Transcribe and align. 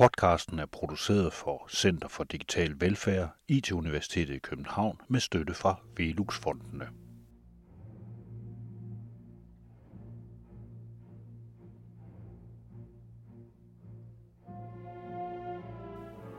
Podcasten 0.00 0.58
er 0.58 0.66
produceret 0.66 1.32
for 1.32 1.66
Center 1.70 2.08
for 2.08 2.24
Digital 2.24 2.80
Velfærd, 2.80 3.28
IT-universitetet 3.48 4.34
i 4.34 4.38
København 4.38 5.00
med 5.08 5.20
støtte 5.20 5.54
fra 5.54 5.80
Velux-fondene. 5.96 6.88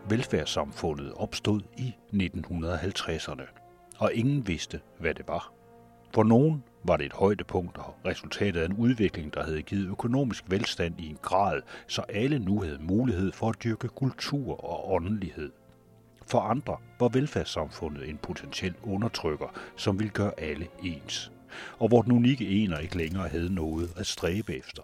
Velfærdssamfundet 0.10 1.14
opstod 1.14 1.62
i 1.78 1.96
1950'erne, 2.14 3.48
og 4.00 4.14
ingen 4.14 4.48
vidste, 4.48 4.82
hvad 5.00 5.14
det 5.14 5.28
var. 5.28 5.61
For 6.14 6.24
nogen 6.24 6.64
var 6.84 6.98
det 6.98 7.06
et 7.06 7.14
højdepunkt 7.14 7.78
og 7.78 7.96
resultatet 8.06 8.62
af 8.62 8.66
en 8.66 8.74
udvikling, 8.78 9.34
der 9.34 9.44
havde 9.44 9.62
givet 9.62 9.88
økonomisk 9.88 10.44
velstand 10.48 11.00
i 11.00 11.10
en 11.10 11.18
grad, 11.22 11.62
så 11.88 12.02
alle 12.02 12.40
nu 12.40 12.62
havde 12.62 12.78
mulighed 12.82 13.32
for 13.32 13.50
at 13.50 13.64
dyrke 13.64 13.88
kultur 13.88 14.66
og 14.66 14.94
åndelighed. 14.94 15.52
For 16.28 16.40
andre 16.40 16.78
var 17.00 17.10
velfærdssamfundet 17.10 18.10
en 18.10 18.18
potentiel 18.18 18.74
undertrykker, 18.84 19.48
som 19.76 20.00
ville 20.00 20.12
gøre 20.12 20.40
alle 20.40 20.68
ens, 20.84 21.32
og 21.80 21.88
hvor 21.88 22.02
den 22.02 22.12
unikke 22.12 22.64
ener 22.64 22.78
ikke 22.78 22.98
længere 22.98 23.28
havde 23.28 23.54
noget 23.54 23.94
at 23.98 24.08
stræbe 24.08 24.56
efter. 24.56 24.84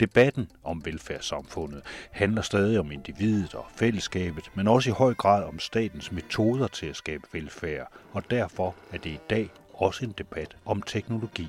Debatten 0.00 0.50
om 0.64 0.84
velfærdssamfundet 0.84 1.82
handler 2.10 2.42
stadig 2.42 2.80
om 2.80 2.92
individet 2.92 3.54
og 3.54 3.66
fællesskabet, 3.76 4.50
men 4.54 4.68
også 4.68 4.90
i 4.90 4.92
høj 4.92 5.14
grad 5.14 5.44
om 5.44 5.58
statens 5.58 6.12
metoder 6.12 6.66
til 6.66 6.86
at 6.86 6.96
skabe 6.96 7.22
velfærd, 7.32 7.92
og 8.12 8.30
derfor 8.30 8.74
er 8.92 8.98
det 8.98 9.10
i 9.10 9.18
dag 9.30 9.50
også 9.76 10.04
en 10.04 10.14
debat 10.18 10.56
om 10.64 10.82
teknologi. 10.82 11.48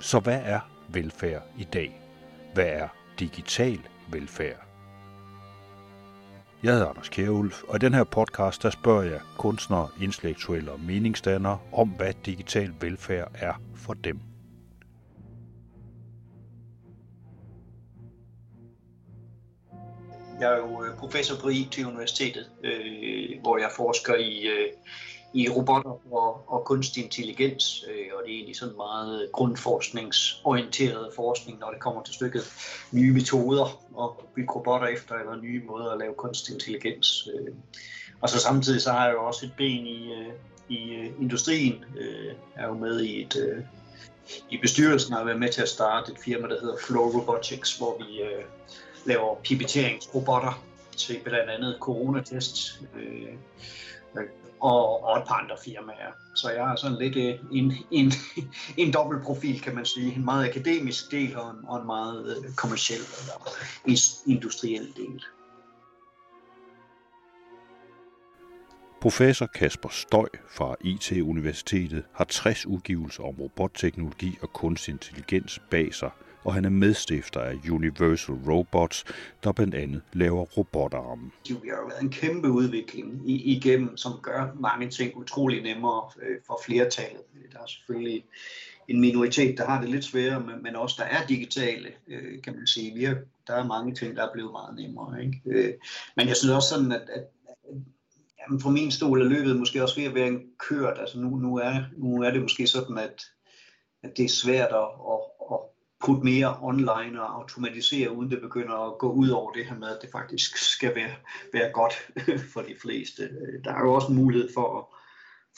Så 0.00 0.20
hvad 0.20 0.40
er 0.44 0.60
velfærd 0.88 1.42
i 1.58 1.64
dag? 1.64 2.00
Hvad 2.54 2.66
er 2.66 2.88
digital 3.18 3.80
velfærd? 4.08 4.66
Jeg 6.62 6.72
hedder 6.72 6.88
Anders 6.88 7.08
Kjærulf, 7.08 7.62
og 7.62 7.76
i 7.76 7.78
den 7.78 7.94
her 7.94 8.04
podcast 8.04 8.62
der 8.62 8.70
spørger 8.70 9.02
jeg 9.02 9.20
kunstnere, 9.38 9.88
intellektuelle 10.00 10.72
og 10.72 10.80
meningsdannere 10.80 11.58
om, 11.72 11.88
hvad 11.88 12.12
digital 12.26 12.74
velfærd 12.80 13.30
er 13.34 13.54
for 13.74 13.94
dem. 13.94 14.20
Jeg 20.40 20.52
er 20.52 20.56
jo 20.56 20.84
øh, 20.84 20.96
professor 20.96 21.36
på 21.42 21.48
IT-universitetet, 21.48 22.50
øh, 22.64 23.40
hvor 23.40 23.58
jeg 23.58 23.70
forsker 23.76 24.14
i 24.14 24.46
øh, 24.46 24.72
i 25.34 25.48
robotter 25.48 26.14
og, 26.14 26.44
og 26.46 26.64
kunstig 26.64 27.04
intelligens, 27.04 27.84
øh, 27.88 28.06
og 28.14 28.22
det 28.24 28.32
er 28.32 28.36
egentlig 28.36 28.56
sådan 28.56 28.76
meget 28.76 29.28
grundforskningsorienteret 29.32 31.08
forskning, 31.16 31.58
når 31.58 31.70
det 31.70 31.80
kommer 31.80 32.02
til 32.02 32.14
stykket 32.14 32.42
nye 32.92 33.12
metoder 33.12 33.80
og 33.94 34.24
bygge 34.34 34.54
robotter 34.54 34.86
efter, 34.86 35.14
eller 35.14 35.36
nye 35.36 35.62
måder 35.66 35.90
at 35.90 35.98
lave 35.98 36.14
kunstig 36.14 36.54
intelligens. 36.54 37.28
Øh. 37.34 37.54
Og 38.20 38.28
så 38.28 38.38
samtidig 38.38 38.82
så 38.82 38.92
har 38.92 39.06
jeg 39.06 39.14
jo 39.14 39.24
også 39.24 39.46
et 39.46 39.52
ben 39.56 39.86
i, 39.86 40.12
øh, 40.12 40.32
i 40.68 40.94
øh, 40.94 41.06
industrien, 41.20 41.84
øh, 41.98 42.32
er 42.56 42.66
jo 42.66 42.74
med 42.74 43.00
i 43.00 43.22
et 43.22 43.36
øh, 43.36 43.62
i 44.50 44.56
bestyrelsen 44.56 45.14
har 45.14 45.24
været 45.24 45.38
med 45.38 45.52
til 45.52 45.62
at 45.62 45.68
starte 45.68 46.12
et 46.12 46.18
firma, 46.18 46.48
der 46.48 46.60
hedder 46.60 46.76
Flow 46.86 47.02
Robotics, 47.02 47.76
hvor 47.76 47.98
vi 47.98 48.22
øh, 48.22 48.44
laver 49.04 49.34
pipetteringsrobotter 49.34 50.64
til 50.96 51.20
blandt 51.24 51.50
andet 51.50 51.76
coronatest. 51.80 52.80
Øh, 52.96 53.34
og, 54.62 55.04
og 55.04 55.18
et 55.18 55.24
par 55.28 55.34
andre 55.34 55.56
firmaer. 55.64 56.12
Så 56.34 56.50
jeg 56.50 56.66
har 56.66 56.76
sådan 56.76 56.98
lidt 56.98 57.16
øh, 57.16 57.38
en, 57.52 57.72
en, 57.90 58.12
en 58.82 58.92
dobbelt 58.92 59.22
profil, 59.22 59.60
kan 59.60 59.74
man 59.74 59.84
sige. 59.84 60.14
En 60.14 60.24
meget 60.24 60.48
akademisk 60.48 61.10
del 61.10 61.36
og 61.36 61.50
en, 61.50 61.56
og 61.68 61.80
en 61.80 61.86
meget 61.86 62.36
øh, 62.36 62.54
kommersiel 62.54 63.00
eller 63.00 63.36
industriel 64.26 64.92
del. 64.96 65.24
Professor 69.00 69.46
Kasper 69.46 69.88
Støj 69.88 70.28
fra 70.50 70.74
IT-universitetet 70.80 72.04
har 72.14 72.24
60 72.24 72.66
udgivelser 72.66 73.22
om 73.22 73.34
robotteknologi 73.40 74.38
og 74.42 74.52
kunstig 74.52 74.92
intelligens 74.92 75.60
bag 75.70 75.94
sig– 75.94 76.10
og 76.44 76.54
han 76.54 76.64
er 76.64 76.70
medstifter 76.70 77.40
af 77.40 77.54
Universal 77.70 78.34
Robots, 78.34 79.04
der 79.44 79.52
blandt 79.52 79.74
andet 79.74 80.02
laver 80.12 80.44
robotarme. 80.44 81.30
Det 81.48 81.56
har 81.56 81.76
jo 81.76 81.86
været 81.86 82.02
en 82.02 82.10
kæmpe 82.10 82.50
udvikling 82.50 83.30
igennem, 83.30 83.96
som 83.96 84.12
gør 84.22 84.56
mange 84.60 84.90
ting 84.90 85.16
utrolig 85.16 85.62
nemmere 85.62 86.10
øh, 86.22 86.36
for 86.46 86.60
flertallet. 86.66 87.22
Der 87.52 87.58
er 87.58 87.66
selvfølgelig 87.66 88.24
en 88.88 89.00
minoritet, 89.00 89.58
der 89.58 89.66
har 89.66 89.80
det 89.80 89.90
lidt 89.90 90.04
sværere, 90.04 90.58
men 90.62 90.76
også 90.76 90.96
der 90.98 91.04
er 91.04 91.26
digitale, 91.26 91.88
øh, 92.08 92.42
kan 92.42 92.56
man 92.56 92.66
sige. 92.66 92.94
Vi 92.94 93.04
har, 93.04 93.16
der 93.46 93.54
er 93.54 93.66
mange 93.66 93.94
ting, 93.94 94.16
der 94.16 94.26
er 94.26 94.32
blevet 94.32 94.52
meget 94.52 94.76
nemmere. 94.76 95.24
Ikke? 95.24 95.40
Øh, 95.46 95.74
men 96.16 96.28
jeg 96.28 96.36
synes 96.36 96.54
også 96.54 96.68
sådan, 96.68 96.92
at, 96.92 97.08
at 97.14 97.24
jamen 98.40 98.60
fra 98.60 98.70
min 98.70 98.90
stol 98.90 99.20
er 99.20 99.24
løbet 99.24 99.56
måske 99.56 99.82
også 99.82 99.96
ved 100.00 100.04
at 100.04 100.14
være 100.14 100.28
en 100.28 100.42
kørt. 100.58 100.98
Altså 100.98 101.18
nu, 101.20 101.28
nu, 101.36 101.56
er, 101.56 101.82
nu 101.96 102.22
er 102.22 102.30
det 102.30 102.42
måske 102.42 102.66
sådan, 102.66 102.98
at, 102.98 103.22
at 104.02 104.16
det 104.16 104.24
er 104.24 104.28
svært 104.28 104.70
at, 104.72 104.88
at 105.12 105.20
putte 106.04 106.24
mere 106.24 106.58
online 106.62 107.22
og 107.22 107.34
automatisere, 107.40 108.16
uden 108.16 108.30
det 108.30 108.40
begynder 108.40 108.74
at 108.74 108.98
gå 108.98 109.12
ud 109.12 109.28
over 109.28 109.52
det 109.52 109.66
her 109.66 109.78
med, 109.78 109.88
at 109.88 109.98
det 110.02 110.10
faktisk 110.12 110.56
skal 110.56 110.94
være, 110.94 111.14
være 111.52 111.72
godt 111.72 111.94
for 112.52 112.62
de 112.62 112.74
fleste. 112.82 113.30
Der 113.64 113.74
er 113.74 113.80
jo 113.80 113.94
også 113.94 114.08
en 114.08 114.16
mulighed 114.16 114.48
for 114.54 114.78
at, 114.78 114.84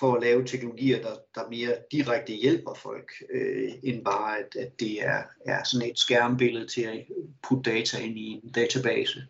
for 0.00 0.14
at 0.14 0.22
lave 0.22 0.44
teknologier, 0.44 1.02
der, 1.02 1.14
der 1.34 1.50
mere 1.50 1.76
direkte 1.92 2.32
hjælper 2.32 2.74
folk, 2.74 3.10
øh, 3.34 3.72
end 3.82 4.04
bare 4.04 4.38
at, 4.38 4.56
at 4.56 4.80
det 4.80 5.06
er, 5.06 5.22
er 5.46 5.64
sådan 5.64 5.90
et 5.90 5.98
skærmbillede 5.98 6.66
til 6.66 6.82
at 6.82 7.06
putte 7.48 7.70
data 7.70 7.98
ind 7.98 8.18
i 8.18 8.26
en 8.26 8.52
database. 8.52 9.26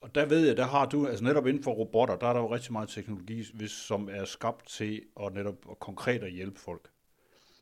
Og 0.00 0.14
der 0.14 0.26
ved 0.26 0.46
jeg, 0.46 0.56
der 0.56 0.66
har 0.66 0.86
du, 0.86 1.06
altså 1.06 1.24
netop 1.24 1.46
inden 1.46 1.62
for 1.62 1.72
robotter, 1.72 2.16
der 2.16 2.26
er 2.26 2.32
der 2.32 2.40
jo 2.40 2.54
rigtig 2.54 2.72
meget 2.72 2.88
teknologi, 2.88 3.44
hvis, 3.54 3.70
som 3.70 4.08
er 4.12 4.24
skabt 4.24 4.68
til 4.68 5.02
at 5.20 5.34
netop 5.34 5.80
konkret 5.80 6.22
at 6.22 6.32
hjælpe 6.32 6.60
folk. 6.60 6.90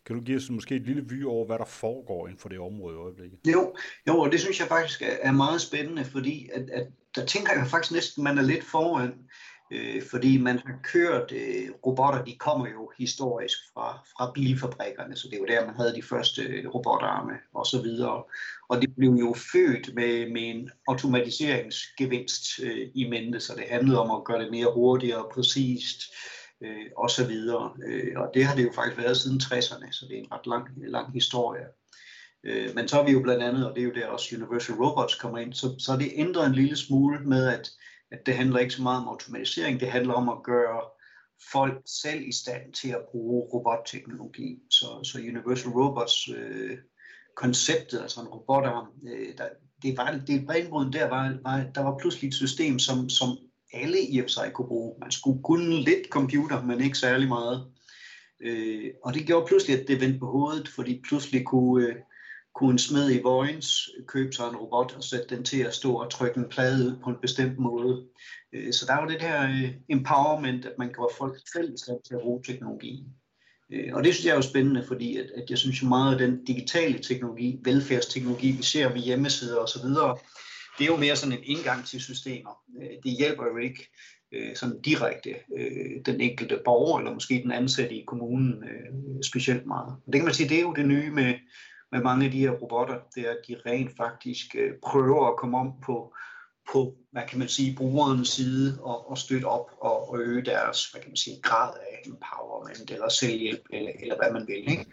Kan 0.06 0.17
du 0.17 0.22
give 0.22 0.37
os 0.37 0.50
måske 0.50 0.77
et 0.77 0.83
lille 0.83 1.05
vy 1.09 1.25
over, 1.25 1.47
hvad 1.47 1.59
der 1.59 1.65
foregår 1.65 2.27
inden 2.27 2.41
for 2.41 2.49
det 2.49 2.59
område 2.59 2.94
i 2.94 2.99
øjeblikket? 2.99 3.39
Jo, 3.53 3.75
jo 4.09 4.19
og 4.19 4.33
det 4.33 4.41
synes 4.41 4.61
jeg 4.61 4.69
faktisk 4.69 5.03
er 5.22 5.33
meget 5.33 5.61
spændende, 5.61 6.05
fordi 6.05 6.49
at, 6.53 6.71
at 6.71 6.87
der 7.15 7.27
tænker 7.27 7.53
jeg 7.53 7.67
faktisk 7.67 7.93
næsten, 7.93 8.25
man 8.25 8.39
er 8.39 8.43
lidt 8.43 8.65
foran, 8.65 9.15
øh, 9.72 10.03
fordi 10.11 10.39
man 10.39 10.59
har 10.59 10.78
kørt 10.83 11.33
øh, 11.33 11.69
robotter, 11.87 12.25
de 12.25 12.37
kommer 12.37 12.69
jo 12.69 12.91
historisk 12.99 13.59
fra, 13.75 13.99
fra 14.17 14.33
bilfabrikkerne, 14.34 15.17
så 15.17 15.28
det 15.31 15.41
var 15.41 15.47
der, 15.47 15.67
man 15.67 15.77
havde 15.77 15.94
de 15.94 16.03
første 16.03 16.43
øh, 16.43 16.69
robotarme 16.75 17.33
og 17.55 17.67
så 17.67 17.83
videre. 17.83 18.25
Og 18.69 18.83
det 18.83 18.97
blev 18.97 19.11
jo 19.11 19.34
født 19.53 19.94
med, 19.94 20.31
med 20.33 20.43
en 20.43 20.71
automatiseringsgevinst 20.88 22.44
øh, 22.62 22.88
i 22.94 23.09
mente, 23.09 23.41
så 23.41 23.53
det 23.56 23.65
handlede 23.71 24.00
om 24.00 24.11
at 24.11 24.25
gøre 24.25 24.43
det 24.43 24.50
mere 24.50 24.73
hurtigt 24.75 25.15
og 25.15 25.31
præcist, 25.34 26.03
øh, 26.03 26.35
øh, 26.62 26.87
og 26.97 27.11
så 27.11 27.27
videre. 27.27 27.72
Øh, 27.87 28.12
og 28.17 28.31
det 28.34 28.44
har 28.44 28.55
det 28.55 28.65
jo 28.65 28.72
faktisk 28.75 28.99
været 28.99 29.17
siden 29.17 29.41
60'erne, 29.41 29.93
så 29.93 30.06
det 30.09 30.15
er 30.15 30.21
en 30.21 30.33
ret 30.33 30.47
lang, 30.47 30.69
lang 30.77 31.12
historie. 31.12 31.67
Øh, 32.44 32.75
men 32.75 32.89
så 32.89 33.00
er 33.00 33.05
vi 33.05 33.12
jo 33.12 33.21
blandt 33.21 33.43
andet, 33.43 33.69
og 33.69 33.75
det 33.75 33.81
er 33.83 33.87
jo 33.87 33.94
der 33.94 34.06
også 34.06 34.37
Universal 34.37 34.75
Robots 34.75 35.15
kommer 35.15 35.39
ind, 35.39 35.53
så, 35.53 35.75
så 35.78 35.97
det 35.97 36.12
ændrer 36.15 36.47
en 36.47 36.55
lille 36.55 36.77
smule 36.77 37.21
med, 37.21 37.49
at, 37.49 37.71
at 38.11 38.19
det 38.27 38.37
handler 38.37 38.59
ikke 38.59 38.75
så 38.75 38.83
meget 38.83 39.00
om 39.00 39.09
automatisering, 39.09 39.81
det 39.81 39.91
handler 39.91 40.15
om 40.15 40.28
at 40.28 40.43
gøre 40.44 40.81
folk 41.53 41.83
selv 41.87 42.28
i 42.28 42.33
stand 42.33 42.73
til 42.73 42.88
at 42.88 43.05
bruge 43.11 43.49
robotteknologi. 43.55 44.59
Så, 44.71 44.87
så 45.03 45.19
Universal 45.19 45.73
Robots 45.73 46.28
øh, 46.37 46.78
konceptet, 47.37 48.00
altså 48.00 48.21
en 48.21 48.27
robotarm, 48.27 48.87
øh, 49.09 49.38
der, 49.38 49.49
det 49.83 49.97
var 49.97 50.21
det 50.27 50.47
bredbrud 50.47 50.91
der 50.91 51.09
var, 51.09 51.38
var, 51.43 51.65
der 51.75 51.81
var 51.81 51.99
pludselig 51.99 52.28
et 52.28 52.34
system, 52.34 52.78
som, 52.78 53.09
som 53.09 53.28
alle 53.72 54.06
i 54.09 54.19
og 54.19 54.25
for 54.25 54.28
sig 54.28 54.53
kunne 54.53 54.69
bruge. 54.69 54.94
Man 55.00 55.10
skulle 55.10 55.43
kunne 55.43 55.75
lidt 55.75 56.09
computer, 56.10 56.62
men 56.62 56.81
ikke 56.81 56.99
særlig 56.99 57.28
meget. 57.28 57.66
Øh, 58.41 58.91
og 59.04 59.15
det 59.15 59.27
gjorde 59.27 59.47
pludselig, 59.47 59.81
at 59.81 59.88
det 59.88 60.00
vendte 60.00 60.19
på 60.19 60.27
hovedet, 60.27 60.69
fordi 60.69 61.03
pludselig 61.09 61.44
kunne, 61.44 61.87
øh, 61.87 61.94
kunne 62.55 62.71
en 62.71 62.78
smed 62.78 63.10
i 63.10 63.22
Vojens 63.22 63.91
købe 64.06 64.32
sig 64.32 64.49
en 64.49 64.56
robot 64.56 64.94
og 64.97 65.05
sætte 65.05 65.37
den 65.37 65.44
til 65.44 65.60
at 65.60 65.75
stå 65.75 65.94
og 65.94 66.10
trykke 66.10 66.38
en 66.38 66.49
plade 66.49 66.87
ud 66.87 66.96
på 67.05 67.11
en 67.11 67.17
bestemt 67.23 67.58
måde. 67.58 68.05
Øh, 68.52 68.73
så 68.73 68.87
der 68.87 68.94
var 68.94 69.06
det 69.06 69.23
her 69.23 69.43
øh, 69.43 69.75
empowerment, 69.88 70.64
at 70.64 70.79
man 70.79 70.93
gjorde 70.93 71.14
folk 71.19 71.40
selv 71.52 71.76
stand 71.79 71.99
til 72.05 72.14
at 72.14 72.20
bruge 72.20 72.43
teknologien. 72.46 73.05
Øh, 73.73 73.94
og 73.94 74.05
det 74.05 74.14
synes 74.14 74.26
jeg 74.26 74.32
er 74.32 74.37
jo 74.37 74.43
spændende, 74.43 74.85
fordi 74.87 75.17
at, 75.17 75.31
at 75.35 75.50
jeg 75.50 75.58
synes 75.58 75.82
jo 75.82 75.88
meget 75.88 76.12
af 76.12 76.19
den 76.19 76.44
digitale 76.44 76.99
teknologi, 76.99 77.61
velfærdsteknologi, 77.64 78.50
vi 78.50 78.62
ser 78.62 78.88
med 78.88 79.00
hjemmesider 79.00 79.58
osv., 79.58 79.87
det 80.78 80.84
er 80.84 80.88
jo 80.88 80.96
mere 80.96 81.17
sådan 81.17 81.38
en 81.38 81.44
indgang 81.44 81.87
til 81.87 82.00
systemer. 82.00 82.62
Øh, 82.82 82.90
det 83.05 83.12
hjælper 83.19 83.44
jo 83.46 83.56
ikke 83.56 83.88
øh, 84.32 84.56
sådan 84.56 84.81
direkte 84.81 85.34
øh, 85.56 86.05
den 86.06 86.20
enkelte 86.20 86.61
borger, 86.64 86.99
eller 86.99 87.14
måske 87.14 87.43
den 87.43 87.52
ansatte 87.52 87.94
i 87.94 88.05
kommunen 88.06 88.64
øh, 88.64 89.23
specielt 89.23 89.67
meget. 89.67 89.96
Og 90.06 90.12
det 90.12 90.14
kan 90.14 90.25
man 90.25 90.34
sige, 90.34 90.49
det 90.49 90.56
er 90.56 90.62
jo 90.62 90.73
det 90.73 90.87
nye 90.87 91.11
med, 91.11 91.34
med 91.93 92.00
mange 92.00 92.25
af 92.25 92.31
de 92.31 92.40
her 92.40 92.50
robotter, 92.50 92.99
det 93.14 93.26
er, 93.26 93.31
at 93.31 93.40
de 93.49 93.56
rent 93.67 93.96
faktisk 93.96 94.56
øh, 94.58 94.73
prøver 94.82 95.28
at 95.28 95.37
komme 95.37 95.58
om 95.58 95.73
på, 95.84 96.14
på 96.73 96.94
hvad 97.11 97.23
kan 97.28 97.38
man 97.38 97.49
sige, 97.49 97.76
brugerens 97.76 98.28
side 98.28 98.78
og, 98.82 99.11
og 99.11 99.19
støtte 99.19 99.44
op 99.44 99.70
og, 99.81 100.11
og 100.11 100.20
øge 100.20 100.44
deres 100.44 100.90
hvad 100.90 101.02
kan 101.02 101.11
man 101.11 101.17
sige, 101.17 101.40
grad 101.43 101.73
af 101.81 102.02
empowerment 102.06 102.90
eller 102.90 103.08
selvhjælp 103.08 103.62
eller, 103.70 103.93
eller 104.00 104.17
hvad 104.17 104.32
man 104.32 104.46
vil. 104.46 104.70
Ikke? 104.70 104.87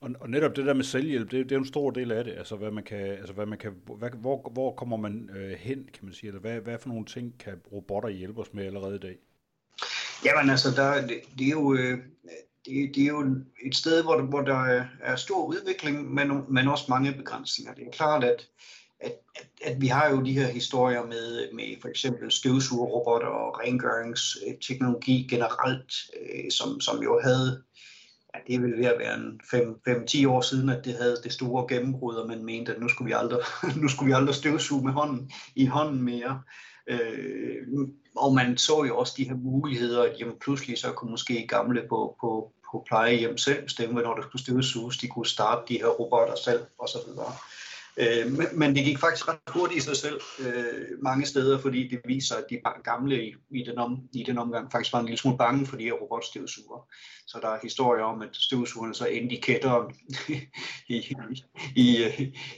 Og, 0.00 0.10
og 0.20 0.30
netop 0.30 0.56
det 0.56 0.66
der 0.66 0.74
med 0.74 0.84
selvhjælp, 0.84 1.30
det, 1.30 1.48
det 1.48 1.54
er 1.54 1.58
en 1.58 1.66
stor 1.66 1.90
del 1.90 2.12
af 2.12 2.24
det. 2.24 2.32
Altså, 2.32 2.56
hvad 2.56 2.70
man 2.70 2.84
kan, 2.84 2.98
altså, 2.98 3.32
hvad 3.32 3.46
man 3.46 3.58
kan, 3.58 3.72
hvad, 3.98 4.10
hvor, 4.10 4.50
hvor 4.52 4.74
kommer 4.74 4.96
man 4.96 5.30
øh, 5.36 5.58
hen, 5.58 5.88
kan 5.94 6.04
man 6.04 6.14
sige? 6.14 6.28
Eller 6.28 6.40
hvad, 6.40 6.60
hvad 6.60 6.78
for 6.78 6.88
nogle 6.88 7.04
ting 7.04 7.38
kan 7.38 7.60
robotter 7.72 8.08
hjælpe 8.08 8.40
os 8.40 8.52
med 8.52 8.66
allerede 8.66 8.96
i 8.96 8.98
dag? 8.98 9.16
Jamen 10.24 10.50
altså, 10.50 10.70
der, 10.70 11.06
det, 11.06 11.20
det, 11.38 11.46
er 11.46 11.50
jo, 11.50 11.74
øh, 11.74 11.98
det, 12.66 12.94
det 12.94 13.02
er 13.02 13.08
jo 13.08 13.36
et 13.66 13.76
sted, 13.76 14.02
hvor, 14.02 14.22
hvor 14.22 14.40
der 14.40 14.64
er, 15.00 15.16
stor 15.16 15.46
udvikling, 15.46 16.14
men, 16.14 16.44
men 16.48 16.68
også 16.68 16.84
mange 16.88 17.12
begrænsninger. 17.12 17.74
Det 17.74 17.86
er 17.86 17.90
klart, 17.90 18.24
at, 18.24 18.48
at, 19.00 19.12
at, 19.36 19.46
at 19.64 19.80
vi 19.80 19.86
har 19.86 20.10
jo 20.10 20.22
de 20.22 20.32
her 20.32 20.46
historier 20.46 21.02
med, 21.02 21.52
med 21.52 21.80
for 21.80 21.88
eksempel 21.88 22.30
støvsugerrobotter 22.30 23.28
og 23.28 23.60
rengøringsteknologi 23.60 25.22
øh, 25.22 25.28
generelt, 25.28 25.92
øh, 26.20 26.50
som, 26.50 26.80
som 26.80 27.02
jo 27.02 27.20
havde 27.22 27.62
ja, 28.34 28.38
det 28.46 28.54
er 28.54 28.60
vel 28.60 28.78
ved 28.78 28.84
at 28.84 28.98
være 28.98 29.14
en 29.14 29.40
5-10 30.24 30.28
år 30.28 30.40
siden, 30.40 30.68
at 30.68 30.84
det 30.84 30.94
havde 30.94 31.16
det 31.24 31.32
store 31.32 31.66
gennembrud, 31.68 32.14
og 32.14 32.28
man 32.28 32.44
mente, 32.44 32.74
at 32.74 32.80
nu 32.80 32.88
skulle 32.88 33.06
vi 33.06 33.12
aldrig, 33.12 33.40
nu 33.82 33.88
skulle 33.88 34.06
vi 34.06 34.12
aldrig 34.12 34.34
støvsuge 34.34 34.84
med 34.84 34.92
hånden, 34.92 35.30
i 35.54 35.66
hånden 35.66 36.02
mere. 36.02 36.42
Øh, 36.86 37.66
og 38.16 38.34
man 38.34 38.58
så 38.58 38.84
jo 38.84 38.96
også 38.96 39.14
de 39.16 39.28
her 39.28 39.36
muligheder, 39.36 40.02
at 40.02 40.20
jamen, 40.20 40.34
pludselig 40.40 40.78
så 40.78 40.92
kunne 40.92 41.10
måske 41.10 41.46
gamle 41.46 41.82
på, 41.88 42.16
på, 42.20 42.52
på 42.72 42.84
plejehjem 42.88 43.38
selv 43.38 43.62
bestemme, 43.62 43.92
hvornår 43.92 44.14
der 44.14 44.22
skulle 44.22 44.42
støvsuges. 44.42 44.98
De 44.98 45.08
kunne 45.08 45.26
starte 45.26 45.62
de 45.68 45.78
her 45.78 45.86
robotter 45.86 46.34
selv 46.34 46.60
osv. 46.78 47.10
Øh, 48.00 48.32
men 48.52 48.74
det 48.76 48.84
gik 48.84 48.98
faktisk 48.98 49.28
ret 49.28 49.38
hurtigt 49.48 49.78
i 49.78 49.84
sig 49.84 49.96
selv 49.96 50.20
øh, 50.40 51.02
mange 51.02 51.26
steder, 51.26 51.58
fordi 51.58 51.88
det 51.88 52.00
viser, 52.04 52.36
at 52.36 52.44
de 52.50 52.60
gamle 52.84 53.24
i, 53.24 53.34
i, 53.50 53.64
den, 53.64 53.78
om, 53.78 53.98
i 54.12 54.22
den 54.22 54.38
omgang 54.38 54.72
faktisk 54.72 54.92
var 54.92 55.00
en 55.00 55.06
lille 55.06 55.18
smule 55.18 55.38
bange 55.38 55.66
for 55.66 55.76
de 55.76 55.84
her 55.84 55.92
robotstøvsuger. 55.92 56.88
Så 57.26 57.38
der 57.42 57.48
er 57.48 57.58
historier 57.62 58.04
om, 58.04 58.22
at 58.22 58.28
støvsugerne 58.32 58.94
så 58.94 59.06
endte 59.06 59.36
i 59.36 59.40
kætteren 59.40 59.94
i, 60.88 61.16
i, 61.76 62.04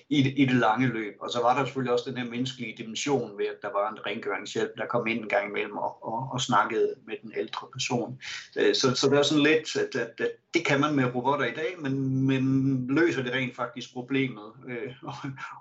i, 0.08 0.18
i 0.42 0.44
det 0.44 0.56
lange 0.56 0.86
løb. 0.86 1.14
Og 1.20 1.30
så 1.30 1.40
var 1.42 1.58
der 1.58 1.64
selvfølgelig 1.64 1.92
også 1.92 2.10
den 2.10 2.18
her 2.18 2.30
menneskelige 2.30 2.76
dimension 2.78 3.38
ved, 3.38 3.46
at 3.46 3.62
der 3.62 3.72
var 3.72 3.90
en 3.90 4.06
rengøringshjælp, 4.06 4.70
der 4.76 4.86
kom 4.86 5.06
ind 5.06 5.20
en 5.22 5.28
gang 5.28 5.48
imellem 5.48 5.76
og, 5.76 6.04
og, 6.06 6.28
og 6.32 6.40
snakkede 6.40 6.94
med 7.06 7.14
den 7.22 7.32
ældre 7.36 7.66
person. 7.72 8.18
Øh, 8.56 8.74
så, 8.74 8.94
så 8.94 9.08
det 9.10 9.18
er 9.18 9.22
sådan 9.22 9.42
lidt, 9.42 9.76
at, 9.76 10.00
at, 10.00 10.20
at 10.20 10.30
det 10.54 10.66
kan 10.66 10.80
man 10.80 10.94
med 10.94 11.14
robotter 11.14 11.46
i 11.46 11.54
dag, 11.54 11.74
men, 11.78 12.22
men 12.26 12.86
løser 12.86 13.22
det 13.22 13.32
rent 13.32 13.56
faktisk 13.56 13.92
problemet? 13.92 14.52
Øh, 14.68 14.92
og 15.02 15.14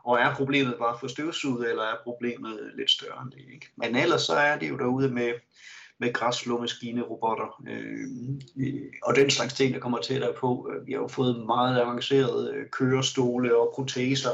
er 0.08 0.36
problemet 0.36 0.76
bare 0.80 0.98
for 1.00 1.08
støvsuget, 1.08 1.70
eller 1.70 1.84
er 1.84 1.96
problemet 2.04 2.72
lidt 2.78 2.92
større 2.92 3.22
end 3.24 3.32
det? 3.32 3.54
Ikke? 3.54 3.68
Men 3.76 3.96
ellers 3.96 4.22
så 4.22 4.34
er 4.34 4.60
det 4.60 4.70
jo 4.70 4.78
derude 4.78 5.10
med, 5.10 5.34
med 6.00 6.14
græsslåmaskine, 6.14 7.02
robotter 7.02 7.64
øh, 7.68 8.08
og 9.04 9.16
den 9.16 9.30
slags 9.30 9.54
ting, 9.54 9.74
der 9.74 9.80
kommer 9.80 10.02
tættere 10.02 10.34
på. 10.34 10.72
Vi 10.86 10.92
har 10.92 11.00
jo 11.00 11.08
fået 11.08 11.46
meget 11.46 11.82
avancerede 11.82 12.54
øh, 12.56 12.70
kørestole 12.70 13.58
og 13.58 13.72
proteser, 13.76 14.32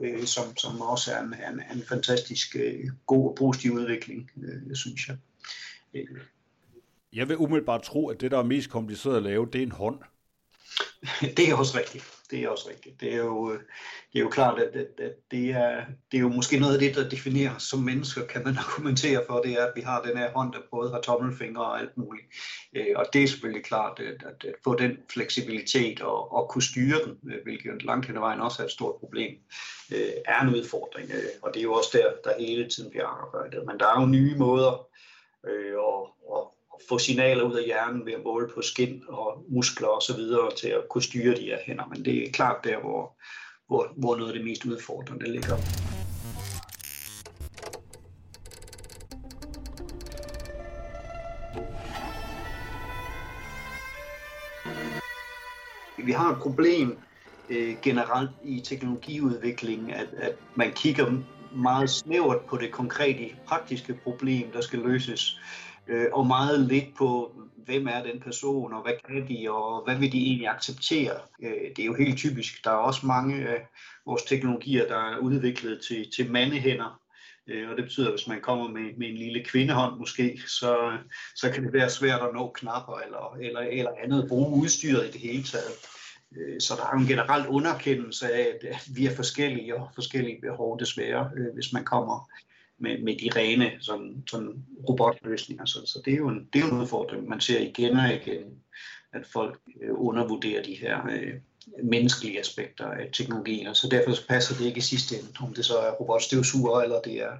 øh, 0.00 0.24
som, 0.24 0.56
som 0.56 0.80
også 0.80 1.12
er 1.12 1.20
en, 1.20 1.34
en, 1.34 1.62
en 1.76 1.82
fantastisk 1.88 2.56
øh, 2.56 2.84
god 3.06 3.28
og 3.28 3.34
positiv 3.34 3.72
udvikling, 3.72 4.30
øh, 4.36 4.76
synes 4.76 5.08
jeg. 5.08 5.16
Øh. 5.94 6.20
Jeg 7.12 7.28
vil 7.28 7.36
umiddelbart 7.36 7.82
tro, 7.82 8.08
at 8.08 8.20
det, 8.20 8.30
der 8.30 8.38
er 8.38 8.42
mest 8.42 8.70
kompliceret 8.70 9.16
at 9.16 9.22
lave, 9.22 9.48
det 9.52 9.58
er 9.58 9.62
en 9.62 9.72
hånd. 9.72 9.98
det 11.36 11.50
er 11.50 11.54
også 11.54 11.78
rigtigt 11.78 12.15
det 12.30 12.42
er 12.42 12.48
også 12.48 12.68
rigtigt. 12.70 13.00
Det 13.00 13.14
er 13.14 13.16
jo, 13.16 13.52
øh, 13.52 13.58
det 14.12 14.18
er 14.18 14.20
jo 14.20 14.28
klart, 14.28 14.58
at, 14.58 14.76
at, 14.76 15.00
at 15.00 15.12
det, 15.30 15.50
er, 15.50 15.84
det 16.10 16.16
er 16.16 16.20
jo 16.20 16.28
måske 16.28 16.58
noget 16.58 16.74
af 16.74 16.80
det, 16.80 16.94
der 16.94 17.08
definerer 17.08 17.54
os 17.56 17.62
som 17.62 17.78
mennesker, 17.78 18.26
kan 18.26 18.44
man 18.44 18.56
argumentere 18.66 19.24
for, 19.26 19.40
det 19.40 19.52
er, 19.52 19.64
at 19.66 19.72
vi 19.74 19.80
har 19.80 20.02
den 20.02 20.18
her 20.18 20.32
hånd, 20.32 20.52
der 20.52 20.58
både 20.70 20.90
har 20.90 21.00
tommelfingre 21.00 21.64
og 21.64 21.80
alt 21.80 21.96
muligt. 21.96 22.26
Øh, 22.76 22.86
og 22.96 23.06
det 23.12 23.22
er 23.22 23.28
selvfølgelig 23.28 23.64
klart, 23.64 24.00
at, 24.00 24.22
at, 24.22 24.44
at 24.48 24.54
få 24.64 24.74
den 24.74 24.98
fleksibilitet 25.12 26.00
og, 26.00 26.32
og 26.32 26.48
kunne 26.48 26.62
styre 26.62 26.98
den, 27.04 27.32
øh, 27.32 27.42
hvilket 27.42 27.84
langt 27.84 28.06
hen 28.06 28.16
ad 28.16 28.20
vejen 28.20 28.40
også 28.40 28.62
er 28.62 28.66
et 28.66 28.72
stort 28.72 29.00
problem, 29.00 29.36
er 30.24 30.40
en 30.42 30.54
udfordring. 30.54 31.10
Og 31.42 31.54
det 31.54 31.60
er 31.60 31.64
jo 31.64 31.72
også 31.72 31.90
der, 31.92 32.30
der 32.30 32.40
hele 32.40 32.68
tiden 32.68 32.90
bliver 32.90 33.06
arbejdet. 33.06 33.66
Men 33.66 33.78
der 33.80 33.86
er 33.86 34.00
jo 34.00 34.06
nye 34.06 34.34
måder 34.36 34.86
og, 35.78 36.08
og, 36.28 36.55
få 36.88 36.98
signaler 36.98 37.42
ud 37.42 37.54
af 37.54 37.64
hjernen 37.64 38.06
ved 38.06 38.12
at 38.12 38.24
måle 38.24 38.48
på 38.54 38.62
skin 38.62 39.02
og 39.08 39.44
muskler 39.48 39.88
og 39.88 40.02
så 40.02 40.16
videre 40.16 40.50
til 40.56 40.68
at 40.68 40.82
kunne 40.90 41.02
styre 41.02 41.34
de 41.34 41.44
her 41.44 41.58
hænder. 41.66 41.84
Men 41.86 42.04
det 42.04 42.28
er 42.28 42.32
klart 42.32 42.64
der, 42.64 42.80
hvor, 42.80 43.16
hvor, 43.68 43.92
hvor 43.96 44.16
noget 44.16 44.32
af 44.32 44.38
det 44.38 44.44
mest 44.44 44.64
udfordrende 44.64 45.32
ligger. 45.32 45.56
Vi 56.06 56.12
har 56.12 56.32
et 56.32 56.38
problem 56.38 56.98
øh, 57.50 57.76
generelt 57.82 58.30
i 58.44 58.60
teknologiudviklingen, 58.60 59.90
at, 59.90 60.08
at 60.18 60.36
man 60.54 60.72
kigger 60.72 61.22
meget 61.56 61.90
snævert 61.90 62.40
på 62.40 62.56
det 62.56 62.72
konkrete 62.72 63.30
praktiske 63.46 63.94
problem, 63.94 64.50
der 64.52 64.60
skal 64.60 64.78
løses 64.78 65.40
øh, 65.88 66.06
og 66.12 66.26
meget 66.26 66.60
lidt 66.60 66.96
på, 66.98 67.34
hvem 67.66 67.86
er 67.86 68.02
den 68.02 68.20
person, 68.20 68.72
og 68.72 68.82
hvad 68.82 68.92
kan 69.08 69.28
de, 69.28 69.50
og 69.50 69.84
hvad 69.84 69.96
vil 69.96 70.12
de 70.12 70.26
egentlig 70.26 70.48
acceptere. 70.48 71.18
Øh, 71.42 71.70
det 71.76 71.78
er 71.78 71.86
jo 71.86 71.94
helt 71.94 72.18
typisk. 72.18 72.64
Der 72.64 72.70
er 72.70 72.74
også 72.74 73.06
mange 73.06 73.48
af 73.48 73.66
vores 74.06 74.22
teknologier, 74.22 74.88
der 74.88 74.98
er 74.98 75.18
udviklet 75.18 75.80
til, 75.88 76.10
til 76.16 76.30
mandehænder, 76.30 77.00
øh, 77.46 77.70
og 77.70 77.76
det 77.76 77.84
betyder, 77.84 78.06
at 78.06 78.12
hvis 78.12 78.28
man 78.28 78.40
kommer 78.40 78.68
med, 78.68 78.96
med 78.98 79.08
en 79.08 79.16
lille 79.16 79.44
kvindehånd 79.44 79.98
måske, 79.98 80.40
så, 80.46 80.98
så 81.34 81.50
kan 81.50 81.64
det 81.64 81.72
være 81.72 81.90
svært 81.90 82.22
at 82.22 82.34
nå 82.34 82.50
knapper 82.54 82.94
eller, 82.94 83.36
eller, 83.40 83.60
eller 83.60 83.90
andet, 84.04 84.28
bruge 84.28 84.62
udstyret 84.62 85.08
i 85.08 85.10
det 85.10 85.20
hele 85.20 85.42
taget. 85.42 85.74
Øh, 86.36 86.60
så 86.60 86.74
der 86.74 86.86
er 86.86 87.00
en 87.00 87.06
generel 87.06 87.46
underkendelse 87.46 88.32
af, 88.32 88.46
at 88.62 88.88
vi 88.94 89.06
er 89.06 89.16
forskellige 89.16 89.76
og 89.76 89.90
forskellige 89.94 90.40
behov 90.40 90.78
desværre, 90.78 91.30
øh, 91.36 91.54
hvis 91.54 91.72
man 91.72 91.84
kommer 91.84 92.30
med, 92.78 93.02
med 93.02 93.16
de 93.16 93.30
rene 93.36 93.72
sådan, 93.80 94.24
sådan 94.30 94.64
robotløsninger. 94.88 95.64
Så, 95.64 95.86
så 95.86 96.02
det, 96.04 96.12
er 96.12 96.16
jo 96.16 96.28
en, 96.28 96.48
det 96.52 96.62
er 96.62 96.66
jo 96.66 96.74
en 96.74 96.80
udfordring, 96.80 97.28
man 97.28 97.40
ser 97.40 97.60
igen 97.60 97.96
og 97.96 98.14
igen, 98.14 98.62
at 99.12 99.26
folk 99.26 99.60
øh, 99.82 99.90
undervurderer 99.92 100.62
de 100.62 100.74
her 100.74 101.06
øh, 101.06 101.34
menneskelige 101.82 102.40
aspekter 102.40 102.86
af 102.86 103.08
teknologien, 103.12 103.74
så 103.74 103.88
derfor 103.88 104.12
passer 104.28 104.54
det 104.54 104.64
ikke 104.64 104.78
i 104.78 104.80
sidste 104.80 105.16
ende, 105.16 105.28
om 105.40 105.54
det 105.54 105.64
så 105.64 105.78
er 105.78 105.92
robotstøvsuger, 105.92 106.80
eller 106.80 107.00
det 107.00 107.22
er, 107.22 107.36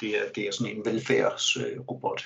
det 0.00 0.18
er, 0.18 0.32
det 0.34 0.48
er 0.48 0.52
sådan 0.52 0.76
en 0.76 0.84
velfærdsrobot. 0.84 2.24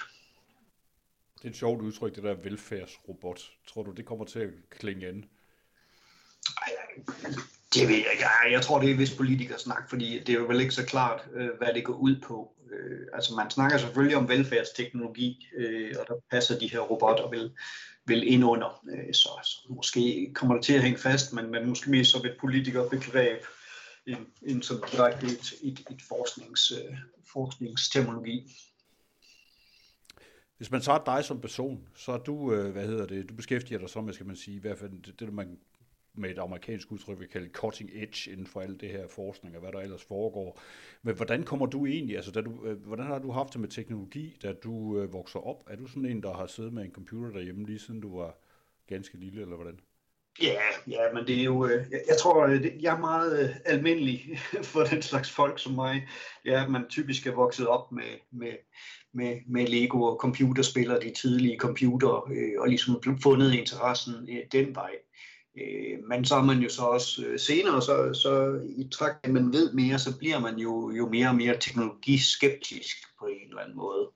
Det 1.39 1.45
er 1.45 1.49
et 1.49 1.57
sjovt 1.57 1.83
udtryk, 1.83 2.15
det 2.15 2.23
der 2.23 2.35
velfærdsrobot. 2.35 3.51
Tror 3.69 3.83
du, 3.83 3.93
det 3.93 4.05
kommer 4.05 4.25
til 4.25 4.39
at 4.39 4.51
klinge 4.71 5.09
an? 5.09 5.25
Det 7.75 7.89
ved 7.89 7.97
jeg 7.97 8.13
ikke. 8.13 8.27
Jeg 8.51 8.63
tror, 8.63 8.81
det 8.81 8.91
er 8.91 8.97
vist 8.97 9.63
snak, 9.63 9.91
fordi 9.91 10.19
det 10.19 10.29
er 10.29 10.39
jo 10.39 10.45
vel 10.45 10.61
ikke 10.61 10.75
så 10.75 10.85
klart, 10.87 11.29
øh, 11.35 11.49
hvad 11.59 11.75
det 11.75 11.85
går 11.85 11.95
ud 11.95 12.21
på. 12.21 12.53
Øh, 12.73 13.07
altså 13.13 13.35
man 13.35 13.51
snakker 13.51 13.79
selvfølgelig 13.79 14.17
om 14.17 14.29
velfærdsteknologi, 14.29 15.49
øh, 15.57 15.95
og 16.01 16.05
der 16.09 16.15
passer 16.31 16.59
de 16.59 16.71
her 16.71 16.81
robotter 16.81 17.29
vel, 17.29 17.53
vel 18.07 18.23
ind 18.33 18.45
under. 18.45 18.85
Så, 19.13 19.29
så 19.45 19.67
måske 19.69 20.31
kommer 20.35 20.55
det 20.55 20.65
til 20.65 20.73
at 20.73 20.83
hænge 20.83 20.99
fast, 20.99 21.33
men, 21.33 21.51
men 21.51 21.69
måske 21.69 21.91
mere 21.91 22.05
som 22.05 22.27
et 22.27 22.37
politikerbegreb, 22.41 23.45
end, 24.07 24.27
end 24.43 24.63
som 24.63 24.83
direkte 24.93 25.27
et, 25.27 25.55
et, 25.63 25.79
et 25.91 26.03
forsknings, 26.09 26.73
forskningsteknologi. 27.33 28.57
Hvis 30.57 30.71
man 30.71 30.81
tager 30.81 31.05
dig 31.07 31.25
som 31.25 31.41
person, 31.41 31.89
så 31.97 32.13
er 32.13 32.19
du, 32.19 32.55
hvad 32.55 32.87
hedder 32.87 33.07
det, 33.07 33.29
du 33.29 33.35
beskæftiger 33.35 33.79
dig 33.79 33.89
så 33.89 34.01
med, 34.01 34.13
skal 34.13 34.27
man 34.27 34.37
sige, 34.37 34.57
i 34.57 34.61
hvert 34.61 34.79
fald 34.79 34.91
det, 35.03 35.21
det 35.21 35.33
man 35.33 35.59
med 36.15 36.31
et 36.31 36.39
amerikansk 36.39 36.93
udtryk, 36.93 37.21
vi 37.21 37.27
kalder 37.27 37.49
cutting 37.49 37.91
edge 37.95 38.31
inden 38.31 38.47
for 38.47 38.61
alt 38.61 38.81
det 38.81 38.89
her 38.89 39.09
forskning 39.09 39.57
og 39.57 39.61
hvad 39.61 39.73
der 39.73 39.81
ellers 39.81 40.05
foregår. 40.05 40.61
Men 41.03 41.15
hvordan 41.15 41.43
kommer 41.43 41.67
du 41.67 41.87
egentlig, 41.87 42.17
altså 42.17 42.31
da 42.31 42.41
du, 42.41 42.67
øh, 42.67 42.87
hvordan 42.87 43.07
har 43.07 43.19
du 43.19 43.31
haft 43.31 43.53
det 43.53 43.61
med 43.61 43.69
teknologi, 43.69 44.39
da 44.43 44.53
du 44.53 44.99
øh, 44.99 45.13
vokser 45.13 45.39
op? 45.39 45.65
Er 45.71 45.77
du 45.77 45.87
sådan 45.87 46.07
en, 46.07 46.23
der 46.23 46.33
har 46.35 46.47
siddet 46.47 46.73
med 46.73 46.85
en 46.85 46.93
computer 46.93 47.31
derhjemme 47.31 47.67
lige 47.67 47.79
siden 47.79 48.01
du 48.01 48.19
var 48.19 48.39
ganske 48.87 49.19
lille, 49.19 49.43
eller 49.43 49.57
hvordan? 49.57 49.81
Ja, 50.43 50.61
ja, 50.87 51.13
men 51.15 51.27
det 51.27 51.41
er 51.41 51.45
jo, 51.45 51.67
øh, 51.67 51.87
jeg, 51.91 52.01
jeg 52.09 52.17
tror, 52.21 52.47
øh, 52.47 52.83
jeg 52.83 52.95
er 52.95 53.01
meget 53.01 53.57
almindelig 53.65 54.39
for 54.73 54.85
den 54.85 55.03
slags 55.03 55.31
folk 55.31 55.59
som 55.59 55.73
mig. 55.73 56.09
Ja, 56.45 56.69
man 56.69 56.89
typisk 56.89 57.27
er 57.27 57.35
vokset 57.35 57.67
op 57.67 57.93
med, 57.93 58.19
med, 58.31 58.53
med, 59.13 59.41
med 59.47 59.67
Lego 59.67 60.03
og 60.03 60.17
computerspil 60.21 60.91
og 60.91 61.03
de 61.03 61.11
tidlige 61.11 61.59
computer, 61.59 62.29
øh, 62.31 62.61
og 62.61 62.69
ligesom 62.69 63.03
fundet 63.23 63.55
interessen 63.55 64.29
øh, 64.31 64.43
den 64.53 64.75
vej. 64.75 64.91
Øh, 65.59 65.99
men 66.09 66.25
så 66.25 66.35
er 66.35 66.43
man 66.43 66.59
jo 66.59 66.69
så 66.69 66.83
også 66.83 67.25
øh, 67.27 67.39
senere, 67.39 67.83
så, 67.83 68.15
så 68.23 68.61
i 68.77 68.89
trakt, 68.89 69.27
at 69.27 69.33
man 69.33 69.53
ved 69.53 69.73
mere, 69.73 69.99
så 69.99 70.19
bliver 70.19 70.39
man 70.39 70.59
jo, 70.59 70.91
jo 70.91 71.09
mere 71.09 71.29
og 71.29 71.35
mere 71.35 71.57
teknologiskeptisk 71.61 72.97
på 73.19 73.27
en 73.27 73.49
eller 73.49 73.61
anden 73.61 73.77
måde. 73.77 74.11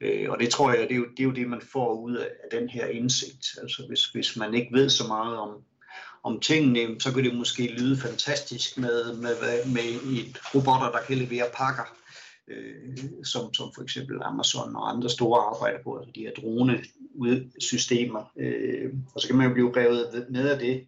Øh, 0.00 0.30
og 0.30 0.40
det 0.40 0.50
tror 0.50 0.72
jeg, 0.72 0.88
det 0.88 0.92
er, 0.92 0.96
jo, 0.96 1.06
det 1.10 1.20
er 1.20 1.24
jo 1.24 1.32
det, 1.32 1.48
man 1.48 1.62
får 1.72 1.94
ud 1.94 2.16
af, 2.16 2.28
af 2.44 2.58
den 2.58 2.68
her 2.68 2.86
indsigt. 2.86 3.46
Altså 3.62 3.84
hvis, 3.88 4.04
hvis 4.04 4.36
man 4.36 4.54
ikke 4.54 4.72
ved 4.72 4.88
så 4.88 5.06
meget 5.06 5.36
om, 5.36 5.50
om 6.22 6.40
tingene, 6.40 7.00
så 7.00 7.12
kan 7.12 7.24
det 7.24 7.34
måske 7.34 7.66
lyde 7.66 8.00
fantastisk 8.00 8.78
med, 8.78 9.16
med, 9.16 9.64
med 9.66 9.84
et 10.12 10.38
robotter, 10.54 10.90
der 10.90 11.06
kan 11.06 11.16
levere 11.16 11.46
pakker 11.54 11.97
øh, 12.50 12.98
som, 13.24 13.54
som 13.54 13.72
for 13.74 13.82
eksempel 13.82 14.18
Amazon 14.22 14.76
og 14.76 14.90
andre 14.90 15.10
store 15.10 15.40
arbejder 15.40 15.82
på, 15.82 15.96
altså 15.96 16.12
de 16.14 16.20
her 16.20 16.32
dronesystemer. 16.36 18.32
Øh, 18.36 18.92
og 19.14 19.20
så 19.20 19.26
kan 19.26 19.36
man 19.36 19.46
jo 19.46 19.52
blive 19.52 19.76
revet 19.76 20.26
med 20.30 20.48
af 20.48 20.58
det. 20.58 20.86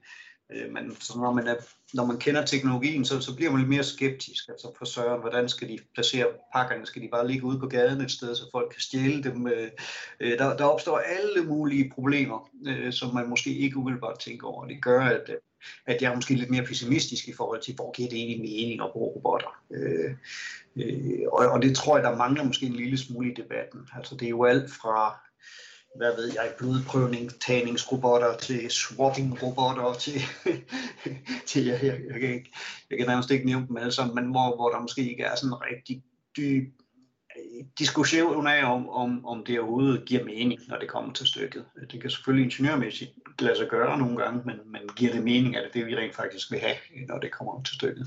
Øh, 0.52 0.72
men 0.72 0.96
så 1.00 1.18
når, 1.18 1.32
man 1.32 1.46
er, 1.46 1.54
når 1.94 2.04
man 2.06 2.18
kender 2.18 2.46
teknologien, 2.46 3.04
så, 3.04 3.20
så 3.20 3.36
bliver 3.36 3.50
man 3.50 3.60
lidt 3.60 3.70
mere 3.70 3.84
skeptisk. 3.84 4.48
Altså 4.48 4.72
for 4.78 4.84
søren, 4.84 5.20
hvordan 5.20 5.48
skal 5.48 5.68
de 5.68 5.78
placere 5.94 6.26
pakkerne? 6.54 6.86
Skal 6.86 7.02
de 7.02 7.08
bare 7.12 7.28
ligge 7.28 7.44
ude 7.44 7.58
på 7.58 7.66
gaden 7.66 8.00
et 8.00 8.10
sted, 8.10 8.34
så 8.34 8.42
folk 8.52 8.70
kan 8.72 8.80
stjæle 8.80 9.22
dem? 9.22 9.46
Øh, 9.46 9.70
øh 10.20 10.38
der, 10.38 10.56
der 10.56 10.64
opstår 10.64 10.98
alle 10.98 11.44
mulige 11.44 11.92
problemer, 11.94 12.50
øh, 12.66 12.92
som 12.92 13.14
man 13.14 13.28
måske 13.28 13.58
ikke 13.58 13.76
umiddelbart 13.76 14.18
tænker 14.18 14.46
over. 14.46 14.66
Det 14.66 14.82
gør, 14.82 15.00
at, 15.00 15.30
at 15.86 16.02
jeg 16.02 16.10
er 16.10 16.14
måske 16.14 16.34
lidt 16.34 16.50
mere 16.50 16.64
pessimistisk 16.64 17.28
i 17.28 17.32
forhold 17.32 17.62
til, 17.62 17.74
hvor 17.74 17.92
giver 17.92 18.08
det 18.08 18.18
egentlig 18.18 18.40
mening 18.40 18.82
at 18.82 18.92
bruge 18.92 19.14
robotter. 19.16 19.62
Øh, 19.70 20.14
øh, 20.76 21.20
og, 21.32 21.46
og 21.46 21.62
det 21.62 21.76
tror 21.76 21.96
jeg, 21.96 22.04
der 22.04 22.16
mangler 22.16 22.44
måske 22.44 22.66
en 22.66 22.72
lille 22.72 22.98
smule 22.98 23.30
i 23.30 23.34
debatten. 23.34 23.80
Altså 23.96 24.14
det 24.16 24.26
er 24.26 24.30
jo 24.30 24.44
alt 24.44 24.70
fra 24.70 25.20
hvad 25.96 26.16
ved 26.16 26.32
jeg, 26.34 26.52
blodprøvningstagningsrobotter 26.58 28.36
til 28.36 28.70
swapping-robotter 28.70 29.98
til, 29.98 30.20
til 31.48 31.64
jeg, 31.64 31.80
jeg, 31.82 32.00
jeg, 32.10 32.20
kan 32.20 32.34
ikke, 32.34 32.52
jeg 32.90 32.98
kan 32.98 33.06
nærmest 33.06 33.30
ikke 33.30 33.46
nævne 33.46 33.66
dem 33.68 33.76
alle 33.76 33.92
sammen, 33.92 34.14
men 34.14 34.24
hvor, 34.24 34.56
hvor 34.56 34.68
der 34.68 34.80
måske 34.80 35.10
ikke 35.10 35.22
er 35.22 35.34
sådan 35.34 35.48
en 35.48 35.62
rigtig 35.62 36.02
dyb 36.36 36.72
diskussion 37.78 38.46
af, 38.46 38.64
om, 38.64 38.88
om, 38.88 39.26
om 39.26 39.44
det 39.44 39.60
overhovedet 39.60 40.04
giver 40.04 40.24
mening, 40.24 40.60
når 40.68 40.78
det 40.78 40.88
kommer 40.88 41.12
til 41.12 41.26
stykket. 41.26 41.64
Det 41.90 42.00
kan 42.00 42.10
selvfølgelig 42.10 42.44
ingeniørmæssigt 42.44 43.10
lade 43.40 43.56
sig 43.56 43.68
gøre 43.68 43.98
nogle 43.98 44.16
gange, 44.16 44.42
men, 44.44 44.60
men 44.66 44.80
giver 44.96 45.12
det 45.12 45.24
mening, 45.24 45.56
at 45.56 45.64
det 45.64 45.74
det, 45.74 45.86
vi 45.86 45.96
rent 45.96 46.14
faktisk 46.14 46.50
vil 46.50 46.60
have, 46.60 46.76
når 47.08 47.18
det 47.18 47.32
kommer 47.32 47.62
til 47.62 47.74
stykket. 47.74 48.06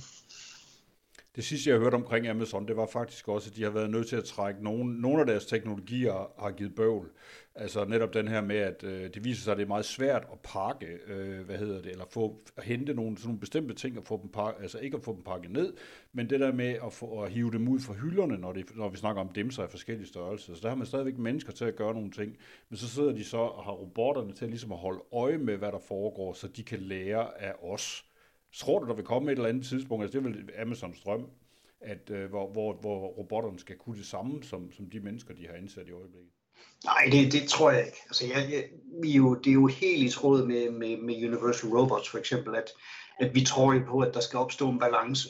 Det 1.36 1.44
sidste, 1.44 1.70
jeg 1.70 1.80
hørte 1.80 1.96
omkring 1.96 2.28
Amazon, 2.28 2.68
det 2.68 2.78
var 2.78 2.86
faktisk 2.86 3.28
også, 3.28 3.50
at 3.50 3.56
de 3.56 3.64
har 3.64 3.70
været 3.70 3.90
nødt 3.90 4.08
til 4.08 4.16
at 4.16 4.24
trække 4.24 4.64
nogle, 4.64 5.02
nogle 5.02 5.20
af 5.20 5.26
deres 5.26 5.46
teknologier 5.46 6.42
har 6.42 6.52
givet 6.52 6.76
bøvl. 6.76 7.12
Altså 7.56 7.86
netop 7.86 8.14
den 8.14 8.28
her 8.28 8.42
med, 8.42 8.56
at 8.56 8.84
øh, 8.84 9.14
det 9.14 9.26
viser 9.26 9.44
sig, 9.44 9.52
at 9.52 9.58
det 9.58 9.64
er 9.64 9.68
meget 9.68 9.86
svært 9.86 10.28
at 10.32 10.40
pakke, 10.44 10.88
øh, 11.08 11.46
hvad 11.46 11.58
hedder 11.58 11.82
det, 11.82 11.92
eller 11.92 12.06
få, 12.10 12.44
at 12.58 12.64
hente 12.64 12.94
nogle, 12.94 13.18
sådan 13.18 13.28
nogle 13.28 13.40
bestemte 13.40 13.74
ting, 13.74 13.98
og 13.98 14.04
få 14.04 14.20
dem 14.22 14.30
pakke, 14.30 14.62
altså 14.62 14.80
ikke 14.80 14.98
at 14.98 15.04
få 15.04 15.16
dem 15.16 15.24
pakket 15.24 15.52
ned, 15.52 15.74
men 16.14 16.30
det 16.30 16.40
der 16.40 16.52
med 16.52 16.76
at, 16.86 16.94
få, 16.94 17.22
at 17.22 17.32
hive 17.32 17.52
dem 17.52 17.68
ud 17.68 17.80
fra 17.80 17.94
hylderne, 17.94 18.38
når, 18.38 18.54
det, 18.54 18.76
når 18.76 18.90
vi 18.90 18.98
snakker 18.98 19.22
om 19.22 19.30
dimser 19.30 19.64
af 19.64 19.70
forskellige 19.70 20.08
størrelser. 20.08 20.54
Så 20.54 20.60
der 20.62 20.70
har 20.70 20.76
man 20.76 20.88
stadigvæk 20.88 21.18
mennesker 21.18 21.52
til 21.52 21.66
at 21.66 21.76
gøre 21.76 21.94
nogle 21.94 22.12
ting, 22.12 22.38
men 22.70 22.78
så 22.78 22.90
sidder 22.90 23.12
de 23.12 23.24
så 23.24 23.38
og 23.38 23.64
har 23.64 23.72
robotterne 23.72 24.34
til 24.34 24.46
at, 24.46 24.52
ligesom 24.52 24.72
at 24.72 24.78
holde 24.78 25.02
øje 25.14 25.38
med, 25.38 25.58
hvad 25.58 25.72
der 25.72 25.80
foregår, 25.80 26.34
så 26.34 26.48
de 26.48 26.64
kan 26.64 26.80
lære 26.80 27.42
af 27.42 27.54
os. 27.62 28.06
Tror 28.54 28.80
du, 28.80 28.88
der 28.88 28.94
vil 28.94 29.06
komme 29.06 29.32
et 29.32 29.36
eller 29.36 29.50
andet 29.50 29.66
tidspunkt, 29.66 30.04
altså 30.04 30.20
det 30.20 30.26
er 30.26 30.30
vel 30.30 30.50
Amazons 30.62 31.00
drøm, 31.00 31.30
at, 31.82 32.10
øh, 32.10 32.30
hvor, 32.30 32.52
hvor, 32.52 32.74
hvor 32.74 33.08
robotterne 33.08 33.60
skal 33.60 33.78
kunne 33.78 33.98
det 33.98 34.06
samme, 34.06 34.44
som, 34.44 34.72
som 34.72 34.90
de 34.90 35.00
mennesker, 35.00 35.34
de 35.34 35.48
har 35.48 35.56
indsat 35.56 35.88
i 35.88 35.92
øjeblikket? 35.92 36.32
Nej, 36.84 37.10
det, 37.12 37.32
det 37.32 37.50
tror 37.50 37.72
jeg 37.72 37.86
ikke. 37.86 37.98
Altså, 38.06 38.26
jeg, 38.26 38.50
jeg, 38.52 38.64
vi 39.02 39.12
jo, 39.12 39.36
det 39.36 39.50
er 39.50 39.54
jo 39.54 39.68
helt 39.68 40.04
i 40.04 40.10
tråd 40.10 40.46
med, 40.46 40.72
med, 40.72 40.98
med 40.98 41.16
Universal 41.16 41.70
Robots 41.70 42.10
for 42.10 42.18
eksempel, 42.18 42.56
at, 42.56 42.70
at 43.20 43.36
vi 43.36 43.46
tror 43.46 43.74
jo 43.74 43.82
på, 43.88 44.00
at 44.00 44.14
der 44.14 44.20
skal 44.20 44.40
opstå 44.40 44.70
en 44.70 44.80
balance. 44.80 45.30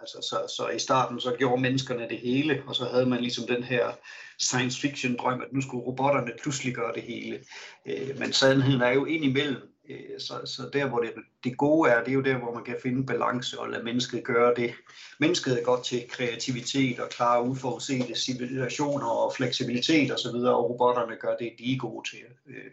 Altså, 0.00 0.18
så, 0.30 0.54
så 0.56 0.68
i 0.68 0.78
starten 0.78 1.20
så 1.20 1.34
gjorde 1.38 1.62
menneskerne 1.62 2.08
det 2.08 2.18
hele, 2.18 2.62
og 2.66 2.74
så 2.74 2.84
havde 2.84 3.06
man 3.06 3.20
ligesom 3.20 3.46
den 3.46 3.62
her 3.62 3.92
science 4.38 4.80
fiction 4.80 5.16
drøm, 5.16 5.40
at 5.40 5.52
nu 5.52 5.60
skulle 5.60 5.84
robotterne 5.84 6.32
pludselig 6.42 6.74
gøre 6.74 6.94
det 6.94 7.02
hele. 7.02 7.38
Øh, 7.86 8.18
men 8.18 8.32
sandheden 8.32 8.80
er 8.80 8.90
jo 8.90 9.04
indimellem, 9.04 9.62
Øh, 9.88 10.20
så, 10.20 10.40
så 10.44 10.70
der, 10.72 10.88
hvor 10.88 11.00
det, 11.00 11.12
det 11.44 11.56
gode 11.56 11.90
er, 11.90 11.98
det 12.04 12.08
er 12.08 12.14
jo 12.14 12.22
der, 12.22 12.38
hvor 12.38 12.54
man 12.54 12.64
kan 12.64 12.76
finde 12.82 13.06
balance 13.06 13.60
og 13.60 13.70
lade 13.70 13.84
mennesket 13.84 14.24
gøre 14.24 14.54
det. 14.54 14.74
Mennesket 15.20 15.60
er 15.60 15.64
godt 15.64 15.84
til 15.84 16.08
kreativitet 16.08 17.00
og 17.00 17.08
klare 17.08 17.42
uforudsete 17.42 18.14
situationer 18.14 19.06
og 19.06 19.32
fleksibilitet 19.36 20.12
osv., 20.12 20.26
og, 20.28 20.56
og 20.56 20.70
robotterne 20.70 21.16
gør 21.16 21.36
det, 21.36 21.52
de 21.58 21.74
er 21.74 21.78
gode 21.78 22.10
til. 22.10 22.24
Øh, 22.48 22.70